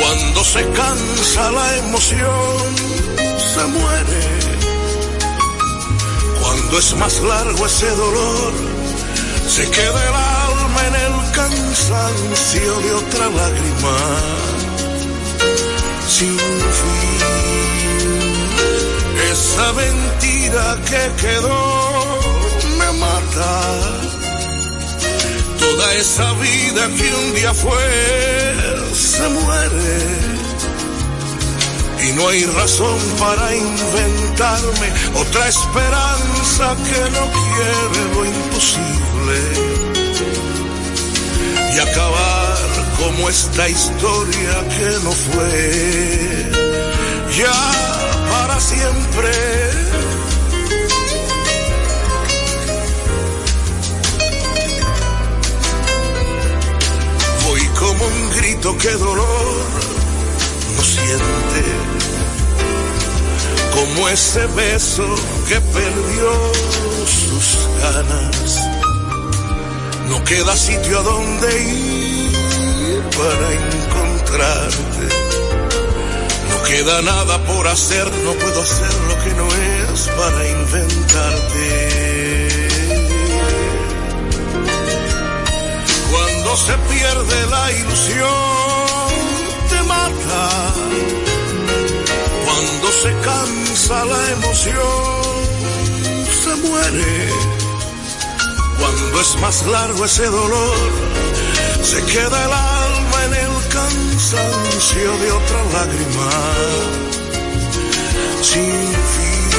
cuando 0.00 0.44
se 0.44 0.64
cansa 0.70 1.50
la 1.50 1.76
emoción, 1.76 2.76
se 3.54 3.64
muere. 3.66 4.24
Cuando 6.40 6.78
es 6.78 6.94
más 6.96 7.20
largo 7.20 7.66
ese 7.66 7.90
dolor, 7.90 8.52
se 9.48 9.70
queda 9.70 10.08
el 10.08 10.14
alma 10.14 10.86
en 10.88 10.94
el 11.06 11.32
cansancio 11.32 12.80
de 12.80 12.92
otra 12.92 13.28
lágrima. 13.28 13.98
Sin 16.06 16.38
fin, 16.80 17.20
esa 19.32 19.72
mentira 19.72 20.76
que 20.88 21.22
quedó 21.22 22.18
me 22.78 22.98
mata 22.98 24.07
Toda 25.78 25.94
esa 25.94 26.32
vida 26.32 26.88
que 26.88 27.14
un 27.14 27.34
día 27.36 27.54
fue 27.54 27.70
se 28.92 29.28
muere. 29.28 29.98
Y 32.04 32.12
no 32.14 32.28
hay 32.28 32.44
razón 32.46 32.98
para 33.16 33.54
inventarme 33.54 34.88
otra 35.14 35.48
esperanza 35.48 36.76
que 36.88 37.10
no 37.14 37.24
quiere 37.30 38.00
lo 38.12 38.24
imposible. 38.24 39.38
Y 41.76 41.78
acabar 41.78 42.58
como 42.98 43.28
esta 43.28 43.68
historia 43.68 44.54
que 44.76 44.90
no 45.04 45.12
fue. 45.12 46.50
Ya 47.38 47.60
para 48.32 48.60
siempre 48.60 49.87
como 57.88 58.04
un 58.04 58.30
grito 58.36 58.76
que 58.76 58.90
dolor 58.90 59.56
no 60.76 60.82
siente, 60.82 61.62
como 63.74 64.08
ese 64.10 64.46
beso 64.48 65.06
que 65.48 65.58
perdió 65.60 66.30
sus 67.06 67.46
ganas. 67.82 68.60
No 70.10 70.22
queda 70.24 70.54
sitio 70.54 70.98
a 70.98 71.02
donde 71.02 71.62
ir 71.62 73.02
para 73.20 73.46
encontrarte. 73.62 75.06
No 76.50 76.62
queda 76.64 77.02
nada 77.02 77.38
por 77.46 77.68
hacer, 77.68 78.04
no 78.24 78.32
puedo 78.34 78.62
hacer 78.62 78.94
lo 79.08 79.24
que 79.24 79.34
no 79.40 79.46
es 79.46 80.08
para 80.08 80.48
inventarte. 80.48 82.17
Se 86.56 86.72
pierde 86.90 87.46
la 87.50 87.72
ilusión, 87.72 89.08
te 89.68 89.82
mata. 89.82 90.72
Cuando 92.44 92.92
se 93.02 93.12
cansa 93.20 94.04
la 94.04 94.30
emoción, 94.30 95.34
se 96.42 96.68
muere. 96.68 97.28
Cuando 98.78 99.20
es 99.20 99.40
más 99.40 99.66
largo 99.66 100.04
ese 100.04 100.26
dolor, 100.26 100.90
se 101.82 102.02
queda 102.04 102.44
el 102.46 102.52
alma 102.52 103.24
en 103.26 103.34
el 103.34 103.68
cansancio 103.68 105.18
de 105.18 105.32
otra 105.32 105.64
lágrima. 105.74 106.30
Sin 108.42 108.94
fin, 109.14 109.50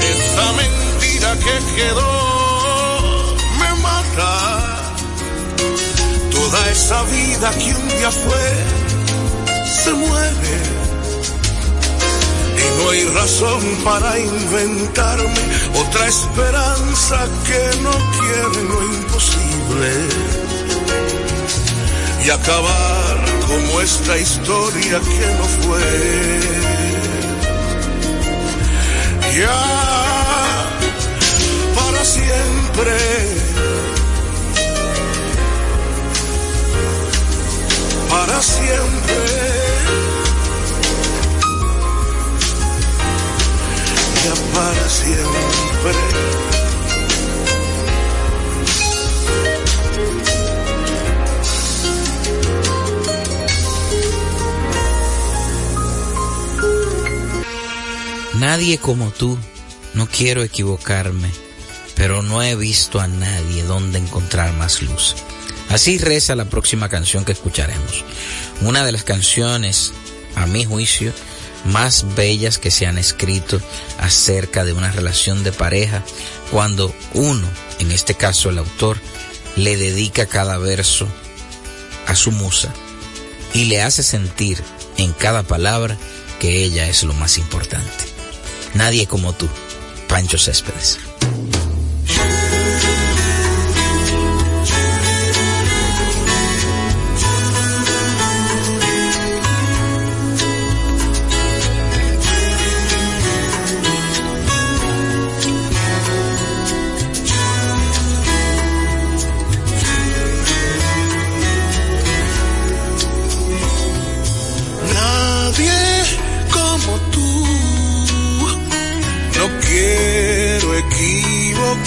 esa 0.00 0.52
mentira 0.52 1.36
que 1.44 1.74
quedó 1.74 2.21
Toda 6.52 6.70
esa 6.70 7.02
vida 7.04 7.50
que 7.52 7.74
un 7.74 7.88
día 7.88 8.10
fue 8.10 8.46
se 9.82 9.90
muere. 9.90 10.56
Y 12.60 12.78
no 12.78 12.90
hay 12.90 13.04
razón 13.06 13.62
para 13.82 14.18
inventarme 14.18 15.44
otra 15.74 16.08
esperanza 16.08 17.26
que 17.46 17.80
no 17.80 17.92
quiere 18.18 18.68
lo 18.68 18.84
imposible. 18.84 19.92
Y 22.26 22.28
acabar 22.28 23.16
como 23.48 23.80
esta 23.80 24.18
historia 24.18 25.00
que 25.00 25.26
no 25.38 25.44
fue. 25.62 26.40
Ya 29.38 30.68
para 31.74 32.04
siempre 32.04 33.41
para 38.26 38.40
siempre. 38.40 39.14
Ya 44.24 44.34
para 44.54 44.88
siempre. 44.88 45.92
Nadie 58.34 58.78
como 58.78 59.10
tú, 59.10 59.36
no 59.94 60.06
quiero 60.06 60.42
equivocarme, 60.42 61.30
pero 61.96 62.22
no 62.22 62.42
he 62.42 62.54
visto 62.54 63.00
a 63.00 63.08
nadie 63.08 63.64
donde 63.64 63.98
encontrar 63.98 64.52
más 64.54 64.82
luz. 64.82 65.16
Así 65.72 65.96
reza 65.96 66.36
la 66.36 66.44
próxima 66.44 66.90
canción 66.90 67.24
que 67.24 67.32
escucharemos. 67.32 68.04
Una 68.60 68.84
de 68.84 68.92
las 68.92 69.04
canciones, 69.04 69.92
a 70.34 70.46
mi 70.46 70.66
juicio, 70.66 71.14
más 71.64 72.14
bellas 72.14 72.58
que 72.58 72.70
se 72.70 72.86
han 72.86 72.98
escrito 72.98 73.58
acerca 73.98 74.64
de 74.64 74.74
una 74.74 74.92
relación 74.92 75.44
de 75.44 75.52
pareja 75.52 76.04
cuando 76.50 76.94
uno, 77.14 77.46
en 77.78 77.90
este 77.90 78.14
caso 78.14 78.50
el 78.50 78.58
autor, 78.58 78.98
le 79.56 79.78
dedica 79.78 80.26
cada 80.26 80.58
verso 80.58 81.08
a 82.06 82.14
su 82.16 82.32
musa 82.32 82.72
y 83.54 83.64
le 83.64 83.82
hace 83.82 84.02
sentir 84.02 84.62
en 84.98 85.12
cada 85.12 85.42
palabra 85.42 85.96
que 86.38 86.64
ella 86.64 86.86
es 86.88 87.02
lo 87.02 87.14
más 87.14 87.38
importante. 87.38 88.04
Nadie 88.74 89.06
como 89.06 89.32
tú, 89.32 89.48
Pancho 90.06 90.36
Céspedes. 90.36 90.98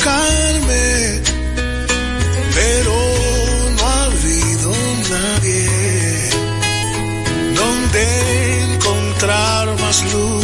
Equivocarme, 0.06 1.22
pero 2.54 2.94
no 3.76 3.88
ha 3.88 4.04
habido 4.06 4.72
nadie 5.10 5.70
donde 7.56 8.74
encontrar 8.76 9.80
más 9.80 10.14
luz. 10.14 10.35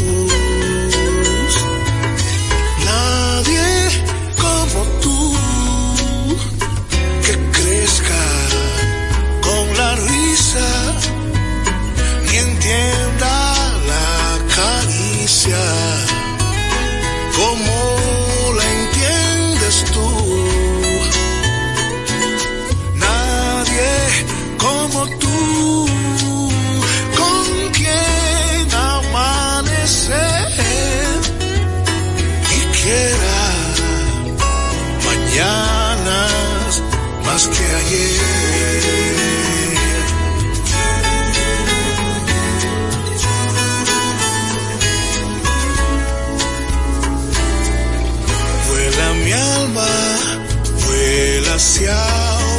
Hacia 51.81 51.97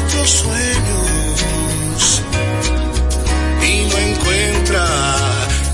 otros 0.04 0.30
sueños 0.30 2.22
y 3.62 3.84
no 3.88 3.96
encuentra 3.98 4.86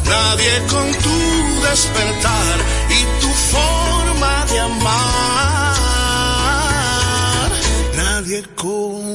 nadie 0.05 0.53
con 0.71 0.93
tu 1.03 1.19
despertar 1.63 2.59
y 2.91 3.05
tu 3.21 3.29
forma 3.29 4.47
de 4.47 4.61
amar. 4.61 5.79
Nadie 7.97 8.43
como 8.55 9.08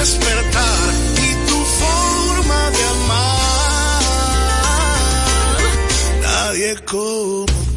despertar 0.00 0.94
y 1.16 1.30
tu 1.48 1.58
forma 1.80 2.60
de 2.70 2.82
amar. 2.94 4.00
Nadie 6.22 6.70
como 6.86 7.69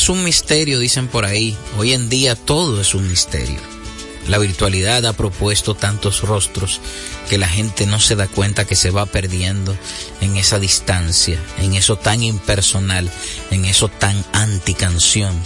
es 0.00 0.08
un 0.08 0.24
misterio, 0.24 0.78
dicen 0.78 1.08
por 1.08 1.26
ahí. 1.26 1.54
Hoy 1.76 1.92
en 1.92 2.08
día 2.08 2.34
todo 2.34 2.80
es 2.80 2.94
un 2.94 3.06
misterio. 3.06 3.60
La 4.28 4.38
virtualidad 4.38 5.04
ha 5.04 5.12
propuesto 5.12 5.74
tantos 5.74 6.22
rostros 6.22 6.80
que 7.28 7.36
la 7.36 7.46
gente 7.46 7.84
no 7.84 8.00
se 8.00 8.16
da 8.16 8.26
cuenta 8.26 8.64
que 8.64 8.76
se 8.76 8.90
va 8.90 9.04
perdiendo 9.04 9.76
en 10.22 10.38
esa 10.38 10.58
distancia, 10.58 11.38
en 11.58 11.74
eso 11.74 11.96
tan 11.96 12.22
impersonal, 12.22 13.10
en 13.50 13.66
eso 13.66 13.88
tan 13.88 14.24
anticanción, 14.32 15.38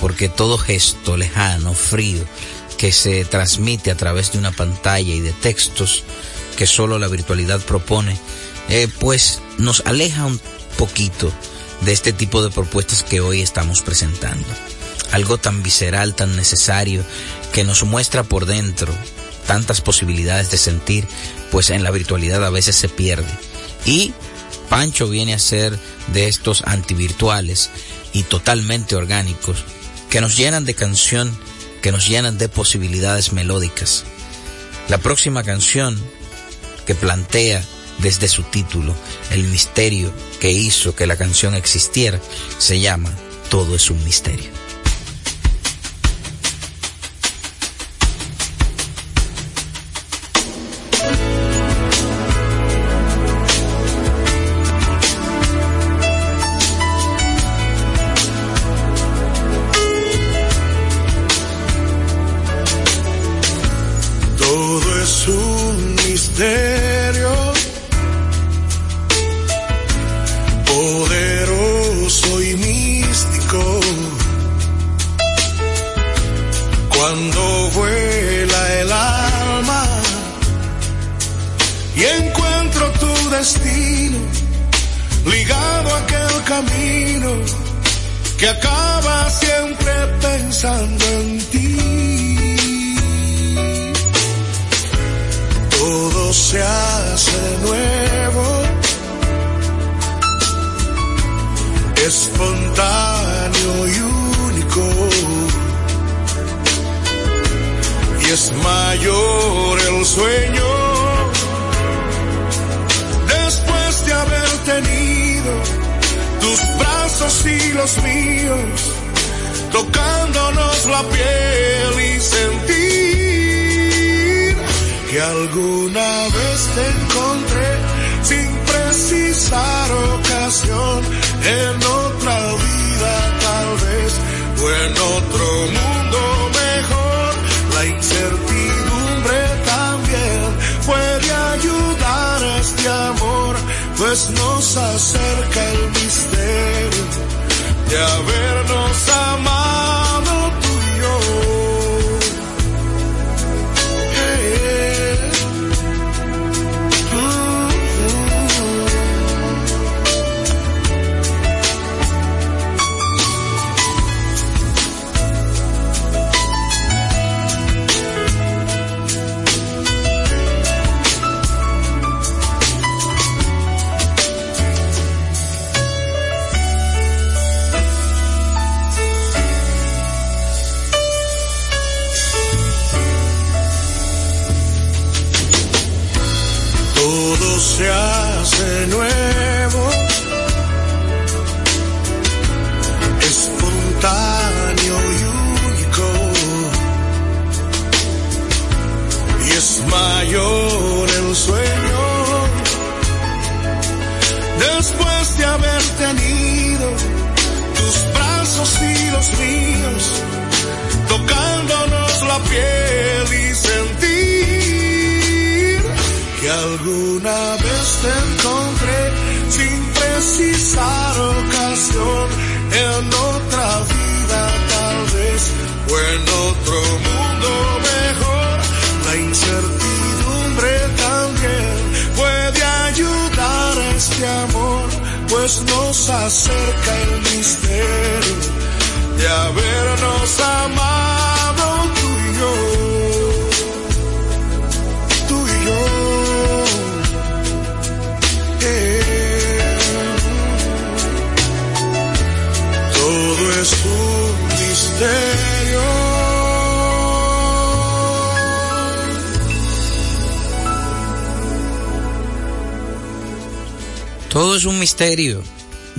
porque 0.00 0.28
todo 0.28 0.58
gesto 0.58 1.16
lejano, 1.16 1.74
frío, 1.74 2.24
que 2.76 2.92
se 2.92 3.24
transmite 3.24 3.90
a 3.90 3.96
través 3.96 4.30
de 4.30 4.38
una 4.38 4.52
pantalla 4.52 5.12
y 5.12 5.20
de 5.20 5.32
textos 5.32 6.04
que 6.56 6.68
solo 6.68 7.00
la 7.00 7.08
virtualidad 7.08 7.60
propone, 7.62 8.16
eh, 8.68 8.86
pues 9.00 9.40
nos 9.58 9.82
aleja 9.86 10.24
un 10.24 10.40
poquito 10.76 11.32
de 11.82 11.92
este 11.92 12.12
tipo 12.12 12.42
de 12.42 12.50
propuestas 12.50 13.02
que 13.02 13.20
hoy 13.20 13.40
estamos 13.40 13.82
presentando. 13.82 14.46
Algo 15.12 15.38
tan 15.38 15.62
visceral, 15.62 16.14
tan 16.14 16.36
necesario, 16.36 17.02
que 17.52 17.64
nos 17.64 17.82
muestra 17.84 18.22
por 18.22 18.46
dentro 18.46 18.92
tantas 19.46 19.80
posibilidades 19.80 20.50
de 20.50 20.58
sentir, 20.58 21.06
pues 21.50 21.70
en 21.70 21.82
la 21.82 21.90
virtualidad 21.90 22.44
a 22.44 22.50
veces 22.50 22.76
se 22.76 22.88
pierde. 22.88 23.28
Y 23.86 24.12
Pancho 24.68 25.08
viene 25.08 25.32
a 25.32 25.38
ser 25.38 25.78
de 26.12 26.28
estos 26.28 26.62
antivirtuales 26.66 27.70
y 28.12 28.24
totalmente 28.24 28.96
orgánicos 28.96 29.64
que 30.10 30.20
nos 30.20 30.36
llenan 30.36 30.64
de 30.64 30.74
canción, 30.74 31.36
que 31.82 31.92
nos 31.92 32.06
llenan 32.06 32.38
de 32.38 32.48
posibilidades 32.48 33.32
melódicas. 33.32 34.04
La 34.88 34.98
próxima 34.98 35.42
canción 35.42 35.98
que 36.86 36.94
plantea 36.94 37.62
desde 37.98 38.28
su 38.28 38.42
título 38.44 38.94
el 39.30 39.44
misterio 39.44 40.12
que 40.40 40.50
hizo 40.50 40.94
que 40.94 41.06
la 41.06 41.16
canción 41.16 41.54
existiera 41.54 42.20
se 42.58 42.80
llama 42.80 43.10
Todo 43.50 43.76
es 43.76 43.90
un 43.90 44.02
misterio. 44.04 44.67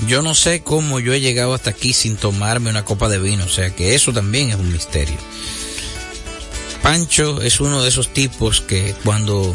Yo 0.08 0.22
no 0.22 0.36
sé 0.36 0.62
cómo 0.62 1.00
yo 1.00 1.14
he 1.14 1.22
llegado 1.22 1.54
hasta 1.54 1.72
aquí 1.72 1.94
sin 1.94 2.16
tomarme 2.16 2.70
una 2.70 2.86
copa 2.86 3.10
de 3.10 3.20
vino, 3.20 3.46
o 3.46 3.50
sea 3.50 3.70
que 3.70 3.96
eso 3.96 4.14
también 4.14 4.50
es 4.50 4.56
un 4.56 4.72
misterio. 4.72 5.18
Pancho 6.82 7.42
es 7.42 7.60
uno 7.60 7.84
de 7.84 7.90
esos 7.90 8.14
tipos 8.14 8.62
que 8.62 8.96
cuando 9.04 9.54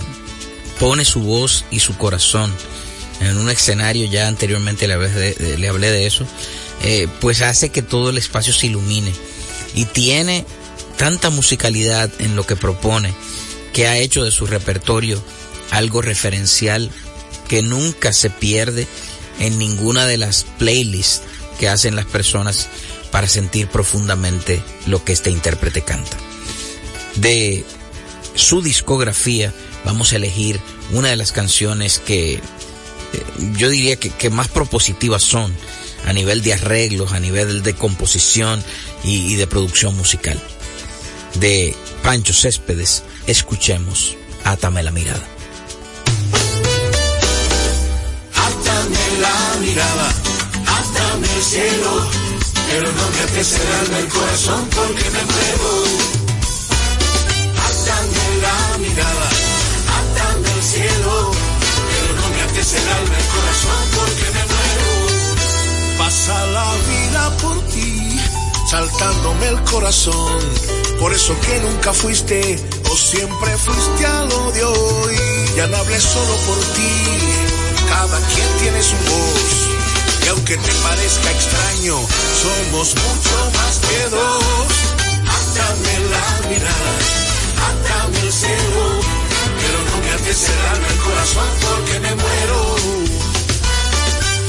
pone 0.78 1.04
su 1.04 1.20
voz 1.22 1.64
y 1.70 1.80
su 1.80 1.96
corazón 1.96 2.52
en 3.20 3.38
un 3.38 3.48
escenario, 3.48 4.06
ya 4.06 4.28
anteriormente 4.28 4.86
le 4.86 4.94
hablé 4.94 5.08
de, 5.10 5.58
le 5.58 5.68
hablé 5.68 5.90
de 5.90 6.06
eso, 6.06 6.26
eh, 6.82 7.08
pues 7.20 7.40
hace 7.42 7.70
que 7.70 7.82
todo 7.82 8.10
el 8.10 8.18
espacio 8.18 8.52
se 8.52 8.66
ilumine 8.66 9.12
y 9.74 9.86
tiene 9.86 10.44
tanta 10.96 11.30
musicalidad 11.30 12.10
en 12.18 12.36
lo 12.36 12.46
que 12.46 12.56
propone 12.56 13.14
que 13.72 13.86
ha 13.88 13.98
hecho 13.98 14.24
de 14.24 14.30
su 14.30 14.46
repertorio 14.46 15.22
algo 15.70 16.02
referencial 16.02 16.90
que 17.48 17.62
nunca 17.62 18.12
se 18.12 18.30
pierde 18.30 18.86
en 19.38 19.58
ninguna 19.58 20.06
de 20.06 20.18
las 20.18 20.44
playlists 20.58 21.22
que 21.58 21.68
hacen 21.68 21.96
las 21.96 22.06
personas 22.06 22.68
para 23.10 23.28
sentir 23.28 23.68
profundamente 23.68 24.62
lo 24.86 25.04
que 25.04 25.12
este 25.12 25.30
intérprete 25.30 25.82
canta. 25.82 26.16
De 27.16 27.64
su 28.34 28.62
discografía 28.62 29.52
vamos 29.84 30.12
a 30.12 30.16
elegir 30.16 30.60
una 30.90 31.08
de 31.08 31.16
las 31.16 31.32
canciones 31.32 31.98
que 31.98 32.34
eh, 32.34 32.40
yo 33.56 33.68
diría 33.68 33.96
que, 33.96 34.30
más 34.30 34.48
propositivas 34.48 35.22
son 35.22 35.54
a 36.06 36.12
nivel 36.12 36.42
de 36.42 36.54
arreglos, 36.54 37.12
a 37.12 37.20
nivel 37.20 37.62
de 37.62 37.74
composición 37.74 38.62
y, 39.04 39.32
y 39.32 39.36
de 39.36 39.46
producción 39.46 39.96
musical. 39.96 40.40
De 41.34 41.74
Pancho 42.02 42.32
Céspedes, 42.32 43.04
escuchemos 43.26 44.16
Átame 44.44 44.82
la 44.82 44.90
mirada. 44.90 45.33
Mirada, 49.60 50.08
átame 50.66 51.26
el 51.36 51.42
cielo, 51.42 51.90
pero 52.70 52.92
no 52.92 53.08
me 53.10 53.20
ates 53.20 53.52
el 53.52 54.08
corazón 54.08 54.68
porque 54.74 55.04
me 55.10 55.22
muero. 55.30 55.70
Átame 57.68 58.24
la 58.44 58.78
mirada, 58.78 59.28
átame 59.98 60.48
el 60.56 60.62
cielo, 60.62 61.30
pero 61.90 62.08
no 62.20 62.28
me 62.30 62.42
ates 62.42 62.72
el 62.72 63.26
corazón 63.34 63.82
porque 63.96 64.26
me 64.34 64.44
muero. 64.52 64.88
Pasa 65.98 66.46
la 66.46 66.74
vida 66.90 67.36
por 67.42 67.60
ti, 67.68 68.20
saltándome 68.70 69.48
el 69.48 69.62
corazón, 69.64 70.40
por 71.00 71.12
eso 71.12 71.34
que 71.40 71.60
nunca 71.60 71.92
fuiste 71.92 72.58
o 72.90 72.96
siempre 72.96 73.56
fuiste 73.58 74.06
a 74.06 74.24
lo 74.24 74.52
de 74.52 74.64
hoy. 74.64 75.16
Ya 75.56 75.66
no 75.68 75.76
hablé 75.76 76.00
solo 76.00 76.34
por 76.46 76.58
ti, 76.74 77.63
cada 77.94 78.18
quien 78.32 78.50
tiene 78.58 78.82
su 78.82 78.96
voz. 79.10 79.50
Y 80.24 80.28
aunque 80.28 80.56
te 80.56 80.72
parezca 80.86 81.30
extraño, 81.30 81.96
somos 82.42 82.86
mucho 83.04 83.36
más 83.58 83.74
que 83.86 84.00
dos. 84.16 84.72
Átame 85.38 85.94
la 86.12 86.26
mirada, 86.50 86.92
átame 87.68 88.18
el 88.26 88.32
cielo, 88.32 88.84
pero 89.60 89.78
no 89.88 89.96
me 90.02 90.10
ates 90.16 90.42
el 90.52 90.60
alma, 90.72 90.88
el 90.94 91.00
corazón 91.06 91.50
porque 91.64 91.94
me 92.04 92.12
muero. 92.22 92.60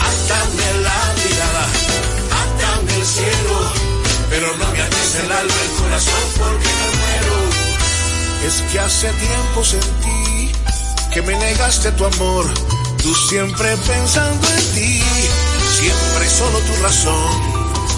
Átame 0.09 0.67
la 0.87 1.01
mirada, 1.21 1.65
átame 2.41 2.93
el 3.01 3.05
cielo, 3.17 3.57
pero 4.31 4.47
no 4.57 4.67
me 4.73 4.81
ates 4.87 5.11
el 5.23 5.31
alma, 5.31 5.59
el 5.67 5.73
corazón 5.81 6.23
porque 6.39 6.71
me 6.79 6.87
muero. 6.99 7.35
Es 8.47 8.55
que 8.69 8.79
hace 8.79 9.07
tiempo 9.27 9.63
sentí 9.63 10.51
que 11.13 11.21
me 11.21 11.35
negaste 11.37 11.91
tu 11.93 12.05
amor, 12.05 12.45
tú 13.05 13.13
siempre 13.13 13.77
pensando 13.77 14.47
en 14.49 14.73
ti, 14.73 15.03
siempre 15.77 16.27
solo 16.27 16.57
tu 16.59 16.73
razón. 16.81 17.39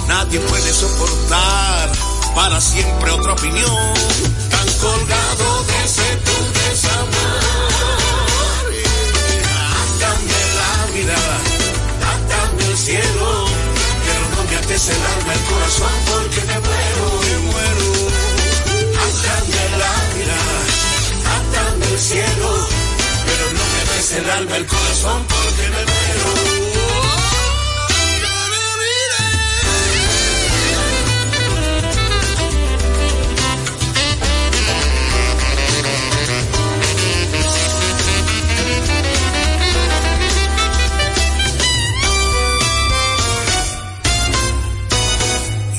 Nadie 0.05 0.39
puede 0.41 0.73
soportar 0.73 1.89
para 2.35 2.59
siempre 2.59 3.11
otra 3.11 3.31
opinión, 3.31 3.93
tan 4.49 4.67
colgado 4.83 5.63
de 5.63 5.83
ese 5.85 6.09
tu 6.27 6.37
desamor. 6.59 7.39
Átame 9.81 10.39
la 10.59 10.71
mirada, 10.93 11.39
el 12.69 12.77
cielo, 12.77 13.45
pero 14.05 14.23
no 14.35 14.43
me 14.49 14.55
ates 14.57 14.89
el 14.89 15.01
alma, 15.15 15.33
el 15.33 15.43
corazón 15.51 15.95
porque 16.11 16.41
me 16.49 16.59
muero, 16.67 17.05
me 17.23 17.37
muero. 17.47 17.87
Átame 19.05 19.63
la 19.81 19.93
mirada, 20.15 20.59
átame 21.37 21.85
el 21.93 21.99
cielo, 21.99 22.49
pero 23.25 23.45
no 23.53 23.63
me 23.73 23.86
alma, 24.15 24.55
el 24.55 24.65
corazón 24.65 25.25
porque 25.27 25.63
me 25.63 25.83
muero. 25.85 26.67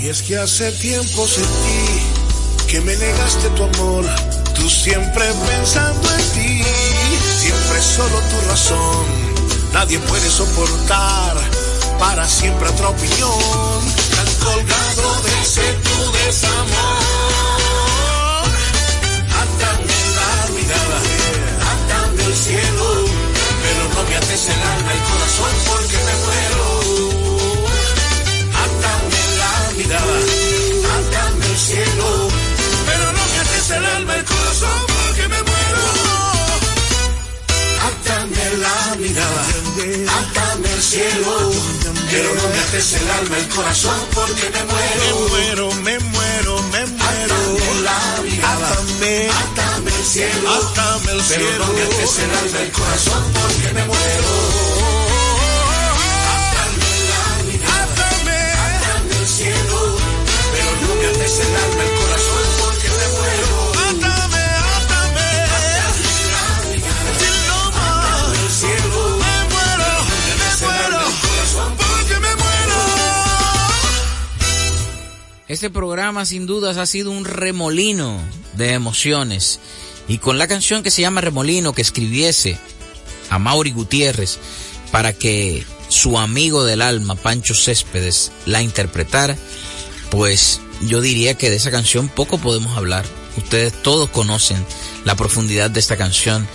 Y 0.00 0.08
es 0.08 0.22
que 0.22 0.36
hace 0.36 0.70
tiempo 0.72 1.26
sentí 1.26 1.48
que 2.68 2.80
me 2.82 2.94
negaste 2.94 3.48
tu 3.50 3.64
amor, 3.64 4.04
tú 4.54 4.68
siempre 4.68 5.24
pensando 5.48 6.14
en 6.14 6.30
ti, 6.32 6.62
siempre 7.78 7.82
solo 7.82 8.18
tu 8.28 8.48
razón, 8.48 9.06
nadie 9.72 9.98
puede 10.00 10.30
soportar 10.30 11.36
para 11.98 12.26
siempre 12.26 12.68
otra 12.68 12.88
opinión, 12.88 13.38
tan 14.14 14.26
colgado 14.44 15.22
de 15.22 15.42
ese 15.42 15.72
tu 15.84 16.12
desamor. 16.12 16.98
Átame 19.42 19.98
la 20.18 20.30
mirada, 20.56 20.98
átame 21.72 22.24
el 22.24 22.36
cielo, 22.36 22.86
pero 23.62 23.82
no 23.94 24.08
me 24.08 24.16
ates 24.16 24.48
el 24.48 24.62
alma, 24.74 24.92
el 24.92 25.02
corazón 25.10 25.54
porque 25.68 25.98
me 26.06 26.14
muero. 26.24 26.66
Átame 28.64 29.20
la 29.40 29.52
mirada, 29.76 30.16
átame 30.96 31.46
el 31.46 31.58
cielo, 31.58 32.08
pero 32.86 33.04
no 33.12 33.22
me 33.30 33.38
ates 33.40 33.70
el 33.70 33.84
alma, 33.84 34.14
el 34.16 34.24
corazón 34.24 34.78
porque 34.86 35.28
me 35.28 35.42
muero. 35.42 36.07
Átame 38.48 38.62
la 38.62 38.96
mirada, 38.96 39.44
átame 40.20 40.72
el 40.72 40.82
cielo, 40.82 41.52
pero 42.10 42.34
no 42.34 42.48
me 42.48 42.58
ates 42.60 42.94
el 42.94 43.10
alma, 43.10 43.36
el 43.36 43.48
corazón 43.48 44.00
porque 44.14 44.48
me 44.48 44.64
muero. 44.64 45.02
Me 45.04 45.12
muero, 45.28 45.74
me 45.82 45.98
muero, 45.98 46.62
me 46.72 46.86
muero. 46.86 47.34
Átame 47.34 47.80
la 47.82 48.22
mirada, 48.22 48.68
átame, 48.70 49.28
átame 49.28 49.90
el 49.90 50.04
cielo, 50.06 50.50
átame 50.50 51.12
el 51.12 51.22
cielo, 51.22 51.44
pero 51.50 51.66
no 51.66 51.72
me 51.74 51.82
ates 51.82 52.18
el 52.18 52.30
alma, 52.30 52.60
el 52.62 52.72
corazón 52.72 53.32
porque 53.34 53.72
me 53.74 53.84
muero. 53.84 54.32
Átame 57.68 59.14
el 59.20 59.26
cielo, 59.28 59.98
pero 60.52 60.70
no 60.80 60.94
me 60.94 61.06
ates 61.06 61.38
el 61.38 61.54
alma, 61.54 61.77
Este 75.48 75.70
programa 75.70 76.26
sin 76.26 76.44
dudas 76.44 76.76
ha 76.76 76.84
sido 76.84 77.10
un 77.10 77.24
remolino 77.24 78.20
de 78.52 78.74
emociones 78.74 79.60
y 80.06 80.18
con 80.18 80.36
la 80.36 80.46
canción 80.46 80.82
que 80.82 80.90
se 80.90 81.00
llama 81.00 81.22
Remolino 81.22 81.72
que 81.72 81.80
escribiese 81.80 82.58
a 83.30 83.38
Mauri 83.38 83.72
Gutiérrez 83.72 84.38
para 84.92 85.14
que 85.14 85.64
su 85.88 86.18
amigo 86.18 86.64
del 86.64 86.82
alma 86.82 87.14
Pancho 87.14 87.54
Céspedes 87.54 88.30
la 88.44 88.60
interpretara, 88.60 89.38
pues 90.10 90.60
yo 90.82 91.00
diría 91.00 91.32
que 91.32 91.48
de 91.48 91.56
esa 91.56 91.70
canción 91.70 92.10
poco 92.10 92.36
podemos 92.36 92.76
hablar. 92.76 93.06
Ustedes 93.38 93.72
todos 93.82 94.10
conocen 94.10 94.62
la 95.06 95.14
profundidad 95.14 95.70
de 95.70 95.80
esta 95.80 95.96
canción, 95.96 96.46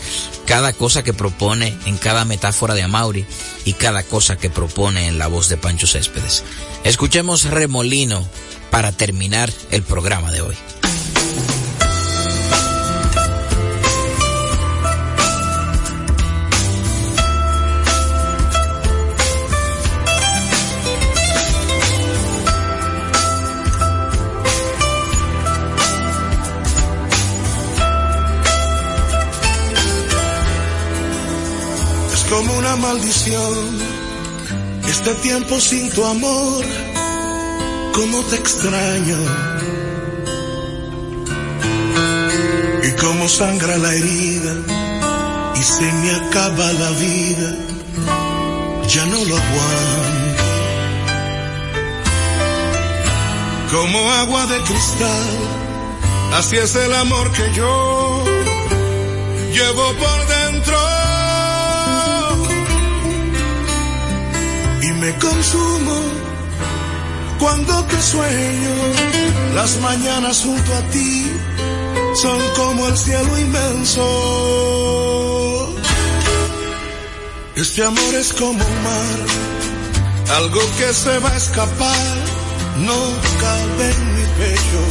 cada 0.45 0.71
cosa 0.71 1.03
que 1.03 1.13
propone 1.13 1.75
en 1.85 1.97
cada 1.97 2.25
metáfora 2.25 2.75
de 2.75 2.83
Amaury 2.83 3.25
y 3.65 3.73
cada 3.73 4.03
cosa 4.03 4.37
que 4.37 4.51
propone 4.51 5.07
en 5.07 5.17
la 5.17 5.25
voz 5.25 5.49
de 5.49 5.57
Pancho 5.57 5.87
Céspedes. 5.87 6.43
Escuchemos 6.83 7.45
Remolino 7.45 8.27
para 8.73 8.91
terminar 8.91 9.51
el 9.69 9.83
programa 9.83 10.31
de 10.31 10.41
hoy. 10.41 10.55
Es 32.11 32.23
como 32.23 32.57
una 32.57 32.75
maldición 32.77 33.93
este 34.87 35.13
tiempo 35.21 35.59
sin 35.59 35.91
tu 35.91 36.03
amor, 36.03 36.65
cómo 37.93 38.21
te 38.23 38.35
extraño. 38.35 39.17
Y 42.83 42.91
cómo 43.01 43.29
sangra 43.29 43.77
la 43.77 43.93
herida 43.93 44.53
y 45.55 45.63
se 45.63 45.91
me 46.01 46.11
acaba 46.11 46.73
la 46.73 46.89
vida, 46.91 47.49
ya 48.87 49.05
no 49.05 49.23
lo 49.29 49.35
aguanto. 49.43 50.43
Como 53.71 54.11
agua 54.11 54.45
de 54.47 54.57
cristal, 54.61 55.37
así 56.33 56.57
es 56.57 56.75
el 56.75 56.93
amor 56.93 57.31
que 57.31 57.53
yo 57.53 58.23
llevo 59.53 59.93
por 59.93 60.27
dentro. 60.27 60.77
y 64.81 64.91
me 64.93 65.15
consumo 65.17 66.22
cuando 67.39 67.83
te 67.85 68.01
sueño. 68.01 68.75
Las 69.55 69.77
mañanas 69.81 70.41
junto 70.43 70.73
a 70.73 70.81
ti 70.89 71.31
son 72.15 72.39
como 72.55 72.87
el 72.87 72.97
cielo 72.97 73.39
inmenso. 73.39 74.03
Este 77.55 77.83
amor 77.83 78.15
es 78.15 78.33
como 78.33 78.51
un 78.51 78.83
mar, 78.83 79.19
algo 80.37 80.59
que 80.79 80.91
se 80.91 81.19
va 81.19 81.29
a 81.29 81.37
escapar, 81.37 82.15
no 82.79 82.95
cabe 83.39 83.91
en 83.91 84.15
mi 84.15 84.23
pecho. 84.39 84.81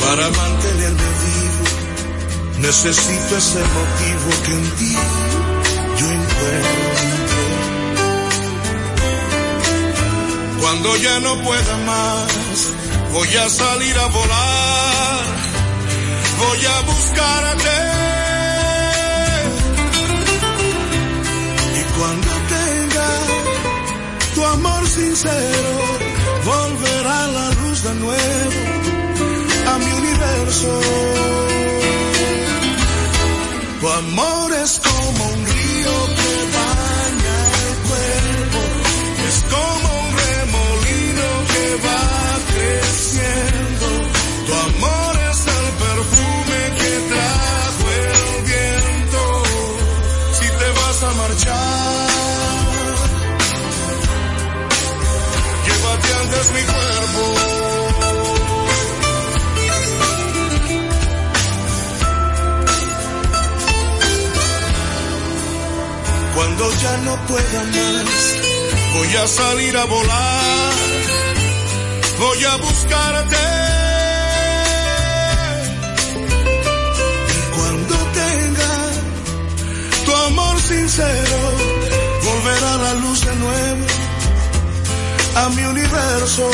Para 0.00 0.30
mantenerme 0.30 1.08
vivo, 1.24 1.64
necesito 2.60 3.36
ese 3.36 3.60
motivo 3.60 4.30
que 4.44 4.52
en 4.52 4.70
ti 4.76 4.96
yo 5.98 6.06
encuentro. 6.06 7.05
Cuando 10.66 10.96
ya 10.96 11.20
no 11.20 11.40
pueda 11.42 11.76
más, 11.86 12.28
voy 13.12 13.36
a 13.36 13.48
salir 13.48 13.96
a 13.96 14.06
volar, 14.06 15.24
voy 16.40 16.66
a 16.66 16.80
buscarte. 16.90 17.78
Y 21.78 21.82
cuando 21.96 22.30
tenga 22.56 23.10
tu 24.34 24.44
amor 24.44 24.88
sincero, 24.88 25.72
volverá 26.44 27.26
la 27.28 27.50
luz 27.60 27.82
de 27.84 27.94
nuevo 27.94 28.60
a 29.72 29.78
mi 29.78 29.92
universo. 30.02 30.80
Tu 33.80 33.88
amor 33.88 34.52
es 34.64 34.80
como 34.80 34.95
mi 56.54 56.62
cuerpo. 56.62 57.22
Cuando 66.34 66.72
ya 66.82 66.96
no 66.98 67.16
pueda 67.26 67.62
más, 67.76 68.36
voy 68.94 69.16
a 69.16 69.26
salir 69.26 69.76
a 69.76 69.84
volar, 69.84 70.72
voy 72.18 72.44
a 72.44 72.56
buscarte. 72.56 73.36
Y 77.34 77.56
cuando 77.56 77.94
tenga 78.22 78.74
tu 80.04 80.14
amor 80.28 80.60
sincero, 80.60 81.38
volverá 82.24 82.76
la 82.76 82.94
luz 82.94 83.24
de 83.24 83.36
nuevo 83.36 83.85
a 85.36 85.48
mi 85.50 85.62
universo. 85.64 86.48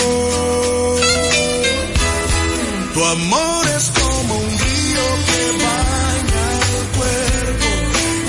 Tu 2.94 3.04
amor 3.04 3.66
es 3.76 3.90
como 4.00 4.34
un 4.36 4.50
río 4.64 5.06
que 5.28 5.42
baña 5.64 6.46
el 6.78 6.86
cuerpo, 6.98 7.68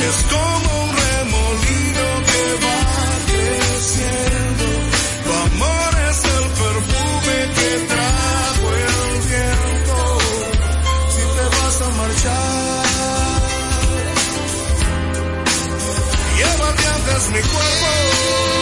es 0.10 0.18
como 0.34 0.70
un 0.84 0.90
remolino 1.04 2.06
que 2.30 2.44
va 2.66 2.82
creciendo. 3.30 4.66
Tu 5.26 5.32
amor 5.48 5.92
es 6.10 6.18
el 6.38 6.46
perfume 6.62 7.38
que 7.58 7.70
trajo 7.92 8.68
el 8.88 8.98
viento. 9.32 9.98
Si 11.14 11.24
te 11.36 11.46
vas 11.56 11.78
a 11.82 11.90
marchar, 12.00 12.86
llévate 16.38 16.86
antes 16.96 17.24
mi 17.34 17.42
cuerpo. 17.42 18.53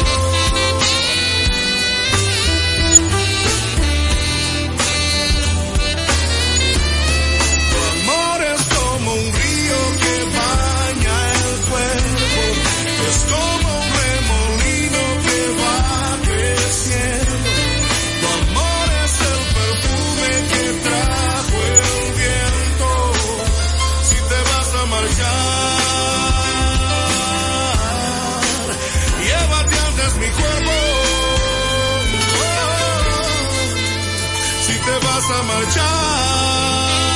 Vas 35.21 35.39
a 35.39 35.43
marchar, 35.43 37.11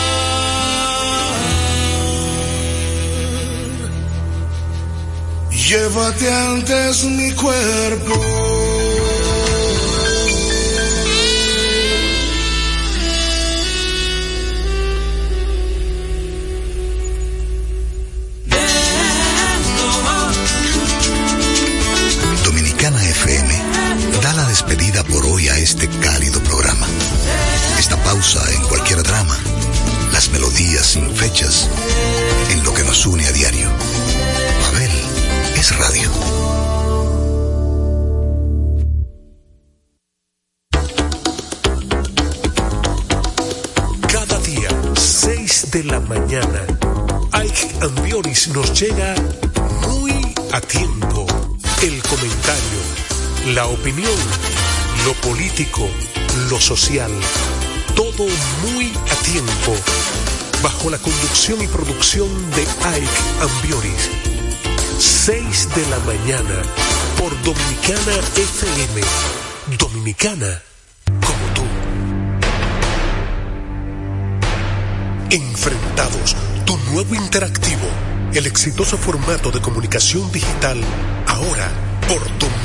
llévate 5.51 6.30
antes 6.32 7.03
mi 7.03 7.32
cuerpo. 7.34 8.45
Opinión, 53.86 54.17
lo 55.05 55.13
político, 55.21 55.88
lo 56.49 56.59
social, 56.59 57.11
todo 57.95 58.25
muy 58.63 58.91
a 59.11 59.15
tiempo. 59.23 59.75
Bajo 60.63 60.89
la 60.89 60.97
conducción 60.97 61.61
y 61.61 61.67
producción 61.67 62.27
de 62.55 62.63
Ike 62.63 63.07
Ambioris. 63.41 64.09
6 64.97 65.69
de 65.75 65.86
la 65.91 65.99
mañana 65.99 66.63
por 67.19 67.29
Dominicana 67.43 68.13
FM. 68.36 69.01
Dominicana 69.77 70.63
como 71.05 71.53
tú. 71.53 71.61
Enfrentados, 75.29 76.36
tu 76.65 76.75
nuevo 76.91 77.13
interactivo, 77.13 77.88
el 78.33 78.47
exitoso 78.47 78.97
formato 78.97 79.51
de 79.51 79.61
comunicación 79.61 80.31
digital, 80.31 80.81
ahora 81.27 81.69
por 82.07 82.23
Dominicana 82.39 82.64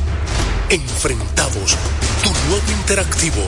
Enfrentados, 0.71 1.75
tu 2.23 2.29
nuevo 2.47 2.71
interactivo, 2.79 3.41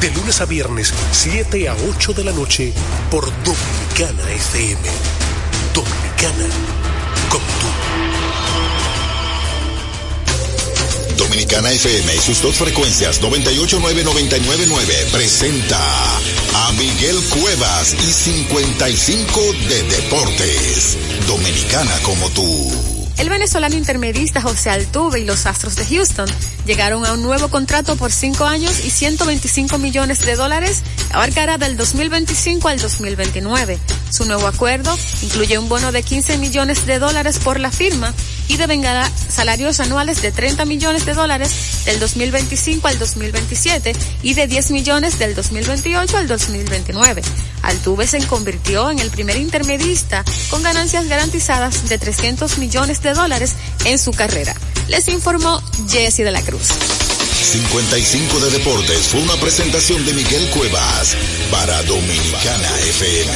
de 0.00 0.10
lunes 0.12 0.40
a 0.40 0.46
viernes, 0.46 0.94
7 1.10 1.68
a 1.68 1.74
8 1.74 2.14
de 2.14 2.24
la 2.24 2.32
noche, 2.32 2.72
por 3.10 3.26
Dominicana 3.44 4.22
FM. 4.32 4.80
Dominicana, 5.74 6.46
como 7.28 7.44
tú. 7.60 7.66
Dominicana 11.18 11.72
FM 11.72 12.14
y 12.14 12.18
sus 12.20 12.40
dos 12.40 12.56
frecuencias 12.56 13.20
989-999 13.20 15.10
presenta 15.12 15.78
a 16.54 16.72
Miguel 16.72 17.18
Cuevas 17.28 17.92
y 17.92 18.10
55 18.10 19.40
de 19.68 19.82
Deportes. 19.82 20.96
Dominicana 21.26 21.98
como 22.02 22.30
tú. 22.30 22.91
El 23.22 23.30
venezolano 23.30 23.76
intermedista 23.76 24.42
José 24.42 24.68
Altuve 24.70 25.20
y 25.20 25.24
los 25.24 25.46
Astros 25.46 25.76
de 25.76 25.86
Houston 25.86 26.28
llegaron 26.66 27.06
a 27.06 27.12
un 27.12 27.22
nuevo 27.22 27.46
contrato 27.46 27.94
por 27.94 28.10
cinco 28.10 28.46
años 28.46 28.84
y 28.84 28.90
125 28.90 29.78
millones 29.78 30.26
de 30.26 30.34
dólares 30.34 30.82
abarcará 31.12 31.56
del 31.56 31.76
2025 31.76 32.66
al 32.66 32.80
2029. 32.80 33.78
Su 34.10 34.24
nuevo 34.24 34.48
acuerdo 34.48 34.98
incluye 35.22 35.56
un 35.56 35.68
bono 35.68 35.92
de 35.92 36.02
15 36.02 36.36
millones 36.38 36.84
de 36.84 36.98
dólares 36.98 37.38
por 37.38 37.60
la 37.60 37.70
firma 37.70 38.12
y 38.52 38.56
devengará 38.58 39.10
salarios 39.28 39.80
anuales 39.80 40.20
de 40.20 40.30
30 40.30 40.66
millones 40.66 41.06
de 41.06 41.14
dólares 41.14 41.50
del 41.86 41.98
2025 41.98 42.86
al 42.86 42.98
2027 42.98 43.94
y 44.22 44.34
de 44.34 44.46
10 44.46 44.72
millones 44.72 45.18
del 45.18 45.34
2028 45.34 46.18
al 46.18 46.28
2029. 46.28 47.22
Altuve 47.62 48.06
se 48.06 48.24
convirtió 48.26 48.90
en 48.90 48.98
el 48.98 49.10
primer 49.10 49.36
intermedista 49.36 50.22
con 50.50 50.62
ganancias 50.62 51.08
garantizadas 51.08 51.88
de 51.88 51.96
300 51.96 52.58
millones 52.58 53.02
de 53.02 53.14
dólares 53.14 53.54
en 53.86 53.98
su 53.98 54.10
carrera. 54.12 54.54
Les 54.88 55.08
informó 55.08 55.62
Jesse 55.88 56.18
de 56.18 56.30
la 56.30 56.42
Cruz. 56.42 56.68
55 57.42 58.38
de 58.38 58.50
Deportes 58.50 59.08
fue 59.08 59.22
una 59.22 59.36
presentación 59.36 60.04
de 60.04 60.12
Miguel 60.12 60.50
Cuevas 60.50 61.16
para 61.50 61.82
Dominicana 61.84 62.68
FM. 62.90 63.32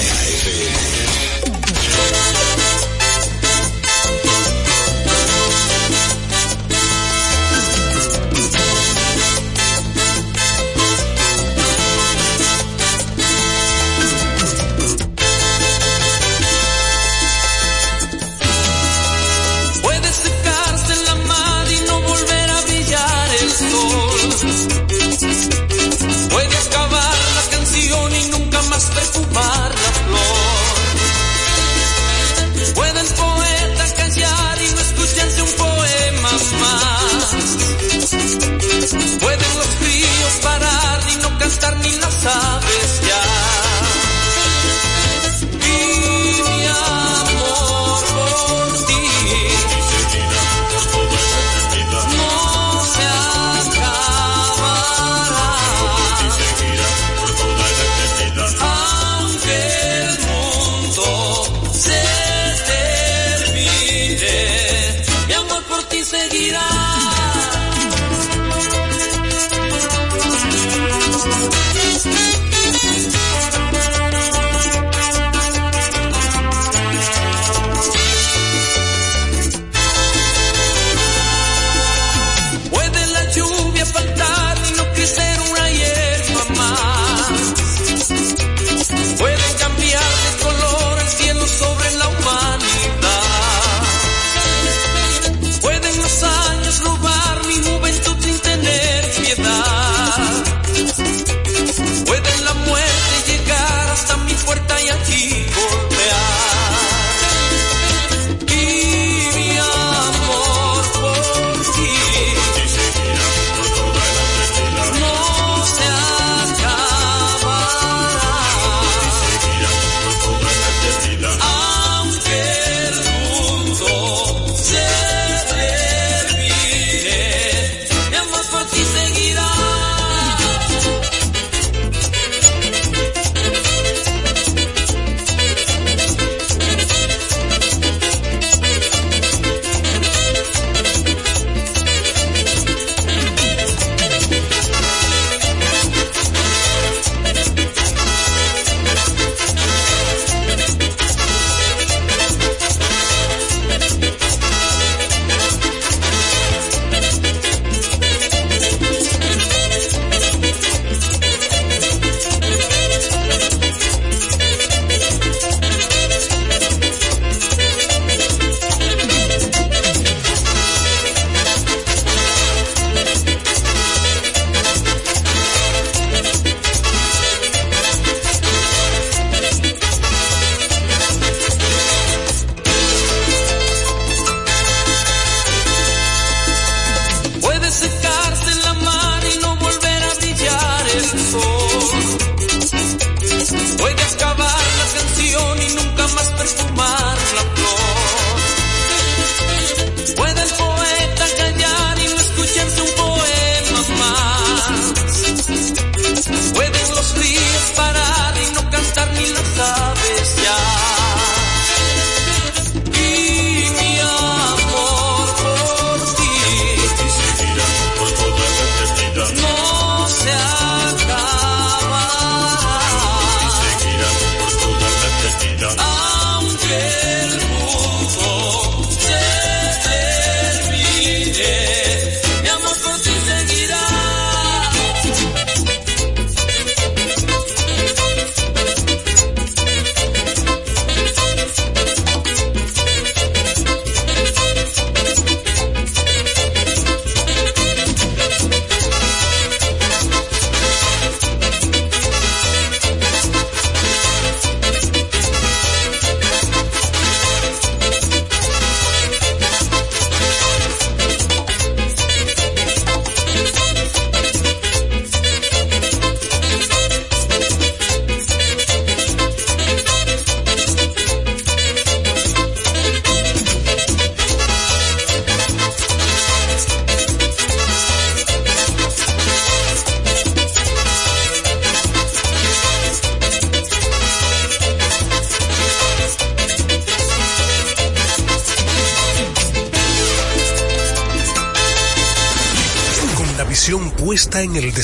Cantar 42.27 42.56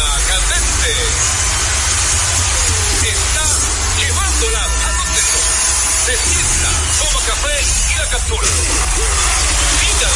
Línea 0.00 0.18
candente. 0.26 0.92
Está 3.04 3.46
llevándola 3.98 4.60
a 4.60 4.92
donde 4.92 6.16
sienta, 6.16 6.70
toma 6.98 7.20
café 7.26 7.56
y 7.90 7.98
la 7.98 8.06
captura. 8.08 8.48
Mira, 9.80 10.10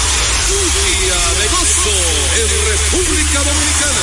día 0.84 1.20
de 1.40 1.46
gozo 1.48 1.96
en 2.40 2.48
República 2.68 3.38
Dominicana. 3.44 4.02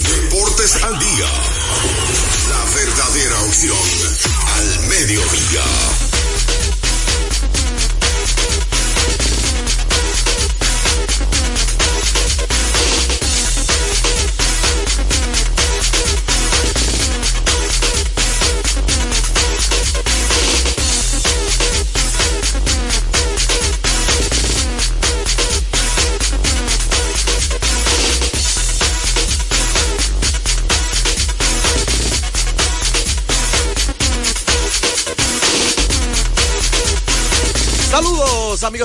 Deportes 0.00 0.82
al 0.82 0.98
día. 0.98 1.30
La 2.48 2.64
verdadera 2.74 3.40
opción 3.42 3.78
al 4.56 4.80
mediodía. 4.88 6.07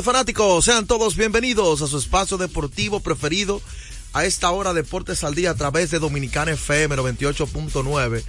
Fanáticos, 0.01 0.65
sean 0.65 0.87
todos 0.87 1.15
bienvenidos 1.15 1.81
a 1.83 1.87
su 1.87 1.99
espacio 1.99 2.37
deportivo 2.37 2.99
preferido 2.99 3.61
a 4.13 4.25
esta 4.25 4.49
hora 4.49 4.73
Deportes 4.73 5.23
al 5.23 5.35
Día 5.35 5.51
a 5.51 5.55
través 5.55 5.91
de 5.91 5.99
Dominicana 5.99 6.51
FM 6.51 6.95
98.9 6.95 8.23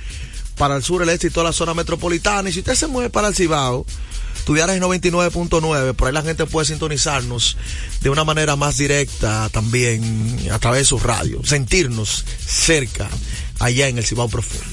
para 0.58 0.76
el 0.76 0.82
sur, 0.82 1.02
el 1.02 1.08
este 1.08 1.28
y 1.28 1.30
toda 1.30 1.44
la 1.44 1.52
zona 1.52 1.72
metropolitana. 1.72 2.50
Y 2.50 2.52
si 2.52 2.58
usted 2.58 2.74
se 2.74 2.86
mueve 2.86 3.08
para 3.08 3.28
el 3.28 3.34
Cibao, 3.34 3.86
Tuviaras 4.44 4.76
en 4.76 4.82
99.9, 4.82 5.94
por 5.94 6.08
ahí 6.08 6.12
la 6.12 6.22
gente 6.22 6.44
puede 6.44 6.66
sintonizarnos 6.66 7.56
de 8.02 8.10
una 8.10 8.24
manera 8.24 8.56
más 8.56 8.76
directa 8.76 9.48
también 9.50 10.38
a 10.52 10.58
través 10.58 10.80
de 10.80 10.84
su 10.84 10.98
radio, 10.98 11.40
sentirnos 11.44 12.26
cerca 12.46 13.08
allá 13.58 13.88
en 13.88 13.96
el 13.96 14.04
Cibao 14.04 14.28
Profundo. 14.28 14.66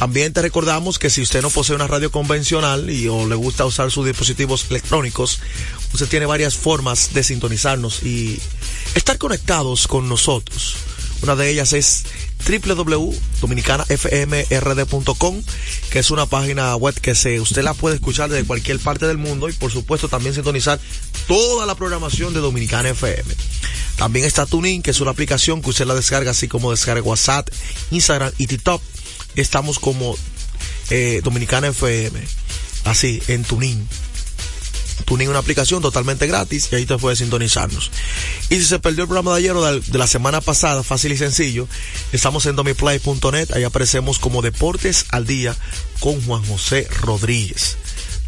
También 0.00 0.32
te 0.32 0.40
recordamos 0.40 0.98
que 0.98 1.10
si 1.10 1.20
usted 1.20 1.42
no 1.42 1.50
posee 1.50 1.76
una 1.76 1.86
radio 1.86 2.10
convencional 2.10 2.88
y 2.88 3.08
o 3.08 3.26
le 3.26 3.34
gusta 3.34 3.66
usar 3.66 3.90
sus 3.90 4.06
dispositivos 4.06 4.66
electrónicos, 4.70 5.40
usted 5.92 6.08
tiene 6.08 6.26
varias 6.26 6.56
formas 6.56 7.14
de 7.14 7.22
sintonizarnos 7.22 8.02
y 8.02 8.40
estar 8.94 9.18
conectados 9.18 9.86
con 9.86 10.08
nosotros. 10.08 10.74
Una 11.22 11.36
de 11.36 11.50
ellas 11.50 11.74
es 11.74 12.04
www.dominicanafmrd.com, 12.48 15.42
que 15.90 15.98
es 15.98 16.10
una 16.10 16.24
página 16.26 16.74
web 16.76 16.98
que 16.98 17.14
se, 17.14 17.40
usted 17.40 17.62
la 17.62 17.74
puede 17.74 17.96
escuchar 17.96 18.30
desde 18.30 18.46
cualquier 18.46 18.78
parte 18.78 19.06
del 19.06 19.18
mundo 19.18 19.50
y 19.50 19.52
por 19.52 19.70
supuesto 19.70 20.08
también 20.08 20.34
sintonizar 20.34 20.80
toda 21.28 21.66
la 21.66 21.74
programación 21.74 22.32
de 22.32 22.40
Dominicana 22.40 22.88
FM. 22.90 23.34
También 23.96 24.24
está 24.24 24.46
Tuning, 24.46 24.80
que 24.82 24.92
es 24.92 25.00
una 25.00 25.10
aplicación 25.10 25.60
que 25.60 25.68
usted 25.70 25.84
la 25.84 25.94
descarga 25.94 26.30
así 26.30 26.46
como 26.48 26.70
descarga 26.70 27.02
WhatsApp, 27.02 27.50
Instagram 27.90 28.32
y 28.38 28.46
TikTok. 28.46 28.80
Estamos 29.36 29.78
como 29.78 30.16
eh, 30.88 31.20
Dominicana 31.22 31.68
FM, 31.68 32.18
así 32.84 33.22
en 33.28 33.44
Tuning. 33.44 33.86
Tuning 35.04 35.28
una 35.28 35.38
aplicación 35.38 35.82
totalmente 35.82 36.26
gratis 36.26 36.68
y 36.72 36.76
ahí 36.76 36.86
te 36.86 36.96
puedes 36.98 37.18
sintonizarnos. 37.18 37.90
Y 38.48 38.56
si 38.56 38.64
se 38.64 38.78
perdió 38.78 39.02
el 39.02 39.08
programa 39.08 39.32
de 39.32 39.38
ayer 39.38 39.52
o 39.52 39.64
de, 39.64 39.98
la 39.98 40.06
semana 40.06 40.40
pasada, 40.40 40.82
fácil 40.82 41.12
y 41.12 41.16
sencillo, 41.16 41.66
estamos 42.12 42.46
en 42.46 42.56
domiplay.net, 42.56 43.52
ahí 43.52 43.64
aparecemos 43.64 44.18
como 44.18 44.42
Deportes 44.42 45.06
al 45.10 45.26
Día 45.26 45.56
con 46.00 46.20
Juan 46.22 46.44
José 46.44 46.88
Rodríguez. 47.00 47.76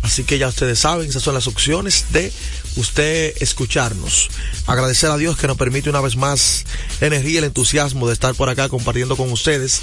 Así 0.03 0.25
que 0.25 0.39
ya 0.39 0.49
ustedes 0.49 0.81
saben, 0.81 1.09
esas 1.09 1.23
son 1.23 1.35
las 1.35 1.47
opciones 1.47 2.07
de 2.11 2.33
usted 2.77 3.35
escucharnos. 3.41 4.31
Agradecer 4.66 5.11
a 5.11 5.16
Dios 5.16 5.37
que 5.37 5.47
nos 5.47 5.57
permite 5.57 5.91
una 5.91 6.01
vez 6.01 6.16
más 6.16 6.64
la 7.01 7.07
energía 7.07 7.35
y 7.35 7.37
el 7.37 7.45
entusiasmo 7.45 8.09
de 8.09 8.14
estar 8.14 8.35
por 8.35 8.49
acá 8.49 8.68
compartiendo 8.68 9.16
con 9.16 9.31
ustedes. 9.31 9.81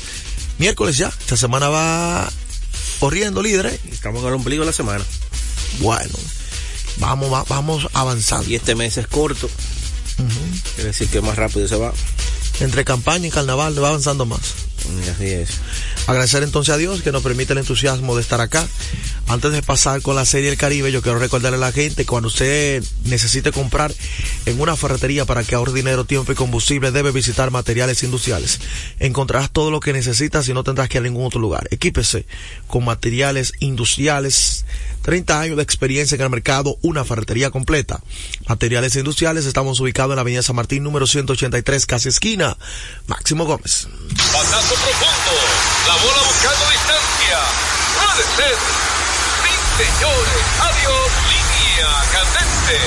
Miércoles 0.57 0.97
ya, 0.97 1.07
esta 1.07 1.37
semana 1.37 1.69
va 1.69 2.29
corriendo, 2.99 3.41
líderes. 3.41 3.79
Estamos 3.91 4.21
en 4.21 4.27
el 4.27 4.33
ombligo 4.33 4.63
de 4.63 4.67
la 4.67 4.73
semana. 4.73 5.05
Bueno, 5.79 6.13
vamos, 6.99 7.31
va, 7.31 7.43
vamos 7.47 7.87
avanzando. 7.93 8.49
Y 8.49 8.55
este 8.55 8.75
mes 8.75 8.97
es 8.97 9.07
corto. 9.07 9.47
Uh 9.47 10.23
-huh. 10.23 10.73
Quiere 10.75 10.89
decir 10.89 11.07
que 11.09 11.21
más 11.21 11.35
rápido 11.35 11.67
se 11.67 11.75
va. 11.75 11.93
Entre 12.59 12.83
campaña 12.83 13.27
y 13.27 13.31
carnaval 13.31 13.81
va 13.81 13.89
avanzando 13.89 14.25
más. 14.25 14.41
Y 15.05 15.09
así 15.09 15.25
es. 15.25 15.49
Agradecer 16.09 16.41
entonces 16.41 16.73
a 16.73 16.77
Dios 16.77 17.03
que 17.03 17.11
nos 17.11 17.21
permite 17.21 17.53
el 17.53 17.59
entusiasmo 17.59 18.15
de 18.15 18.23
estar 18.23 18.41
acá. 18.41 18.67
Antes 19.27 19.51
de 19.51 19.61
pasar 19.61 20.01
con 20.01 20.15
la 20.15 20.25
serie 20.25 20.49
El 20.49 20.57
Caribe, 20.57 20.91
yo 20.91 21.03
quiero 21.03 21.19
recordarle 21.19 21.57
a 21.57 21.61
la 21.61 21.71
gente 21.71 22.03
cuando 22.03 22.29
usted 22.29 22.83
necesite 23.03 23.51
comprar 23.51 23.93
en 24.47 24.59
una 24.59 24.75
ferretería 24.75 25.25
para 25.25 25.43
que 25.43 25.53
ahorre 25.53 25.71
dinero, 25.71 26.05
tiempo 26.05 26.31
y 26.31 26.35
combustible, 26.35 26.91
debe 26.91 27.11
visitar 27.11 27.51
materiales 27.51 28.01
industriales. 28.01 28.59
Encontrarás 28.97 29.51
todo 29.51 29.69
lo 29.69 29.79
que 29.79 29.93
necesitas 29.93 30.49
y 30.49 30.53
no 30.55 30.63
tendrás 30.63 30.89
que 30.89 30.97
ir 30.97 31.01
a 31.01 31.03
ningún 31.03 31.27
otro 31.27 31.39
lugar. 31.39 31.67
Equípese 31.69 32.25
con 32.65 32.85
materiales 32.85 33.53
industriales. 33.59 34.65
30 35.03 35.39
años 35.39 35.57
de 35.57 35.63
experiencia 35.63 36.15
en 36.15 36.21
el 36.21 36.29
mercado, 36.31 36.77
una 36.81 37.05
ferretería 37.05 37.51
completa. 37.51 38.01
Materiales 38.47 38.95
industriales, 38.95 39.45
estamos 39.45 39.79
ubicados 39.79 40.13
en 40.13 40.15
la 40.15 40.21
Avenida 40.21 40.41
San 40.41 40.55
Martín, 40.55 40.83
número 40.83 41.05
183, 41.05 41.85
casi 41.85 42.09
esquina. 42.09 42.57
Máximo 43.05 43.45
Gómez. 43.45 43.87
Patazo 44.33 44.73
profundo, 44.73 45.48
la 45.89 45.95
bola 45.95 46.21
buscando 46.21 46.69
distancia. 46.69 47.39
Puede 47.97 48.23
ser. 48.37 48.55
Sí, 49.41 49.53
señores, 49.81 50.41
adiós, 50.61 51.09
línea 51.33 51.89
candente. 52.13 52.77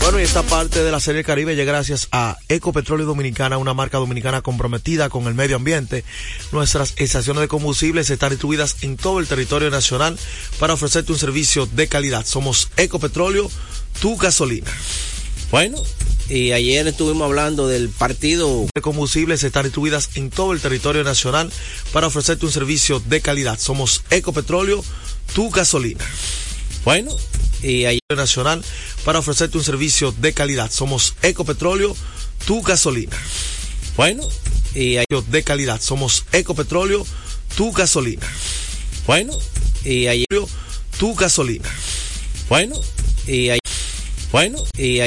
Bueno, 0.00 0.20
y 0.20 0.22
esta 0.22 0.42
parte 0.42 0.82
de 0.82 0.90
la 0.90 1.00
serie 1.00 1.22
Caribe 1.22 1.54
llega 1.54 1.70
gracias 1.70 2.08
a 2.12 2.38
Ecopetróleo 2.48 3.04
Dominicana, 3.04 3.58
una 3.58 3.74
marca 3.74 3.98
dominicana 3.98 4.40
comprometida 4.40 5.10
con 5.10 5.26
el 5.26 5.34
medio 5.34 5.56
ambiente. 5.56 6.04
Nuestras 6.50 6.94
estaciones 6.96 7.42
de 7.42 7.48
combustibles 7.48 8.08
están 8.08 8.30
distribuidas 8.30 8.76
en 8.80 8.96
todo 8.96 9.18
el 9.18 9.26
territorio 9.26 9.68
nacional 9.68 10.18
para 10.58 10.72
ofrecerte 10.72 11.12
un 11.12 11.18
servicio 11.18 11.66
de 11.66 11.88
calidad. 11.88 12.24
Somos 12.24 12.70
Ecopetróleo, 12.78 13.50
tu 14.00 14.16
gasolina. 14.16 14.72
Bueno, 15.50 15.82
y 16.28 16.52
ayer 16.52 16.86
estuvimos 16.86 17.24
hablando 17.24 17.66
del 17.66 17.88
partido 17.88 18.68
de 18.72 18.80
combustibles 18.80 19.42
están 19.42 19.64
distribuidas 19.64 20.10
en 20.14 20.30
todo 20.30 20.52
el 20.52 20.60
territorio 20.60 21.02
nacional 21.02 21.50
para 21.92 22.06
ofrecerte 22.06 22.46
un 22.46 22.52
servicio 22.52 23.00
de 23.00 23.20
calidad. 23.20 23.58
Somos 23.58 24.04
Ecopetróleo, 24.10 24.84
tu 25.34 25.50
gasolina. 25.50 26.04
Bueno, 26.84 27.10
y 27.64 27.84
ayer 27.84 28.00
nacional 28.14 28.64
para 29.04 29.18
ofrecerte 29.18 29.58
un 29.58 29.64
servicio 29.64 30.12
de 30.12 30.32
calidad. 30.32 30.70
Somos 30.70 31.14
Ecopetróleo, 31.22 31.96
tu 32.46 32.62
gasolina. 32.62 33.16
Bueno, 33.96 34.22
y 34.72 34.98
ayer 34.98 35.24
de 35.30 35.42
calidad. 35.42 35.80
Somos 35.80 36.26
Ecopetróleo, 36.30 37.04
tu 37.56 37.72
gasolina. 37.72 38.26
Bueno, 39.04 39.36
y 39.84 40.06
ayer 40.06 40.26
tu 40.96 41.16
gasolina. 41.16 41.68
Bueno, 42.48 42.80
y 43.26 43.50
ayer 43.50 43.60
bueno, 44.32 44.58
y 44.78 44.82
ayer 44.82 44.98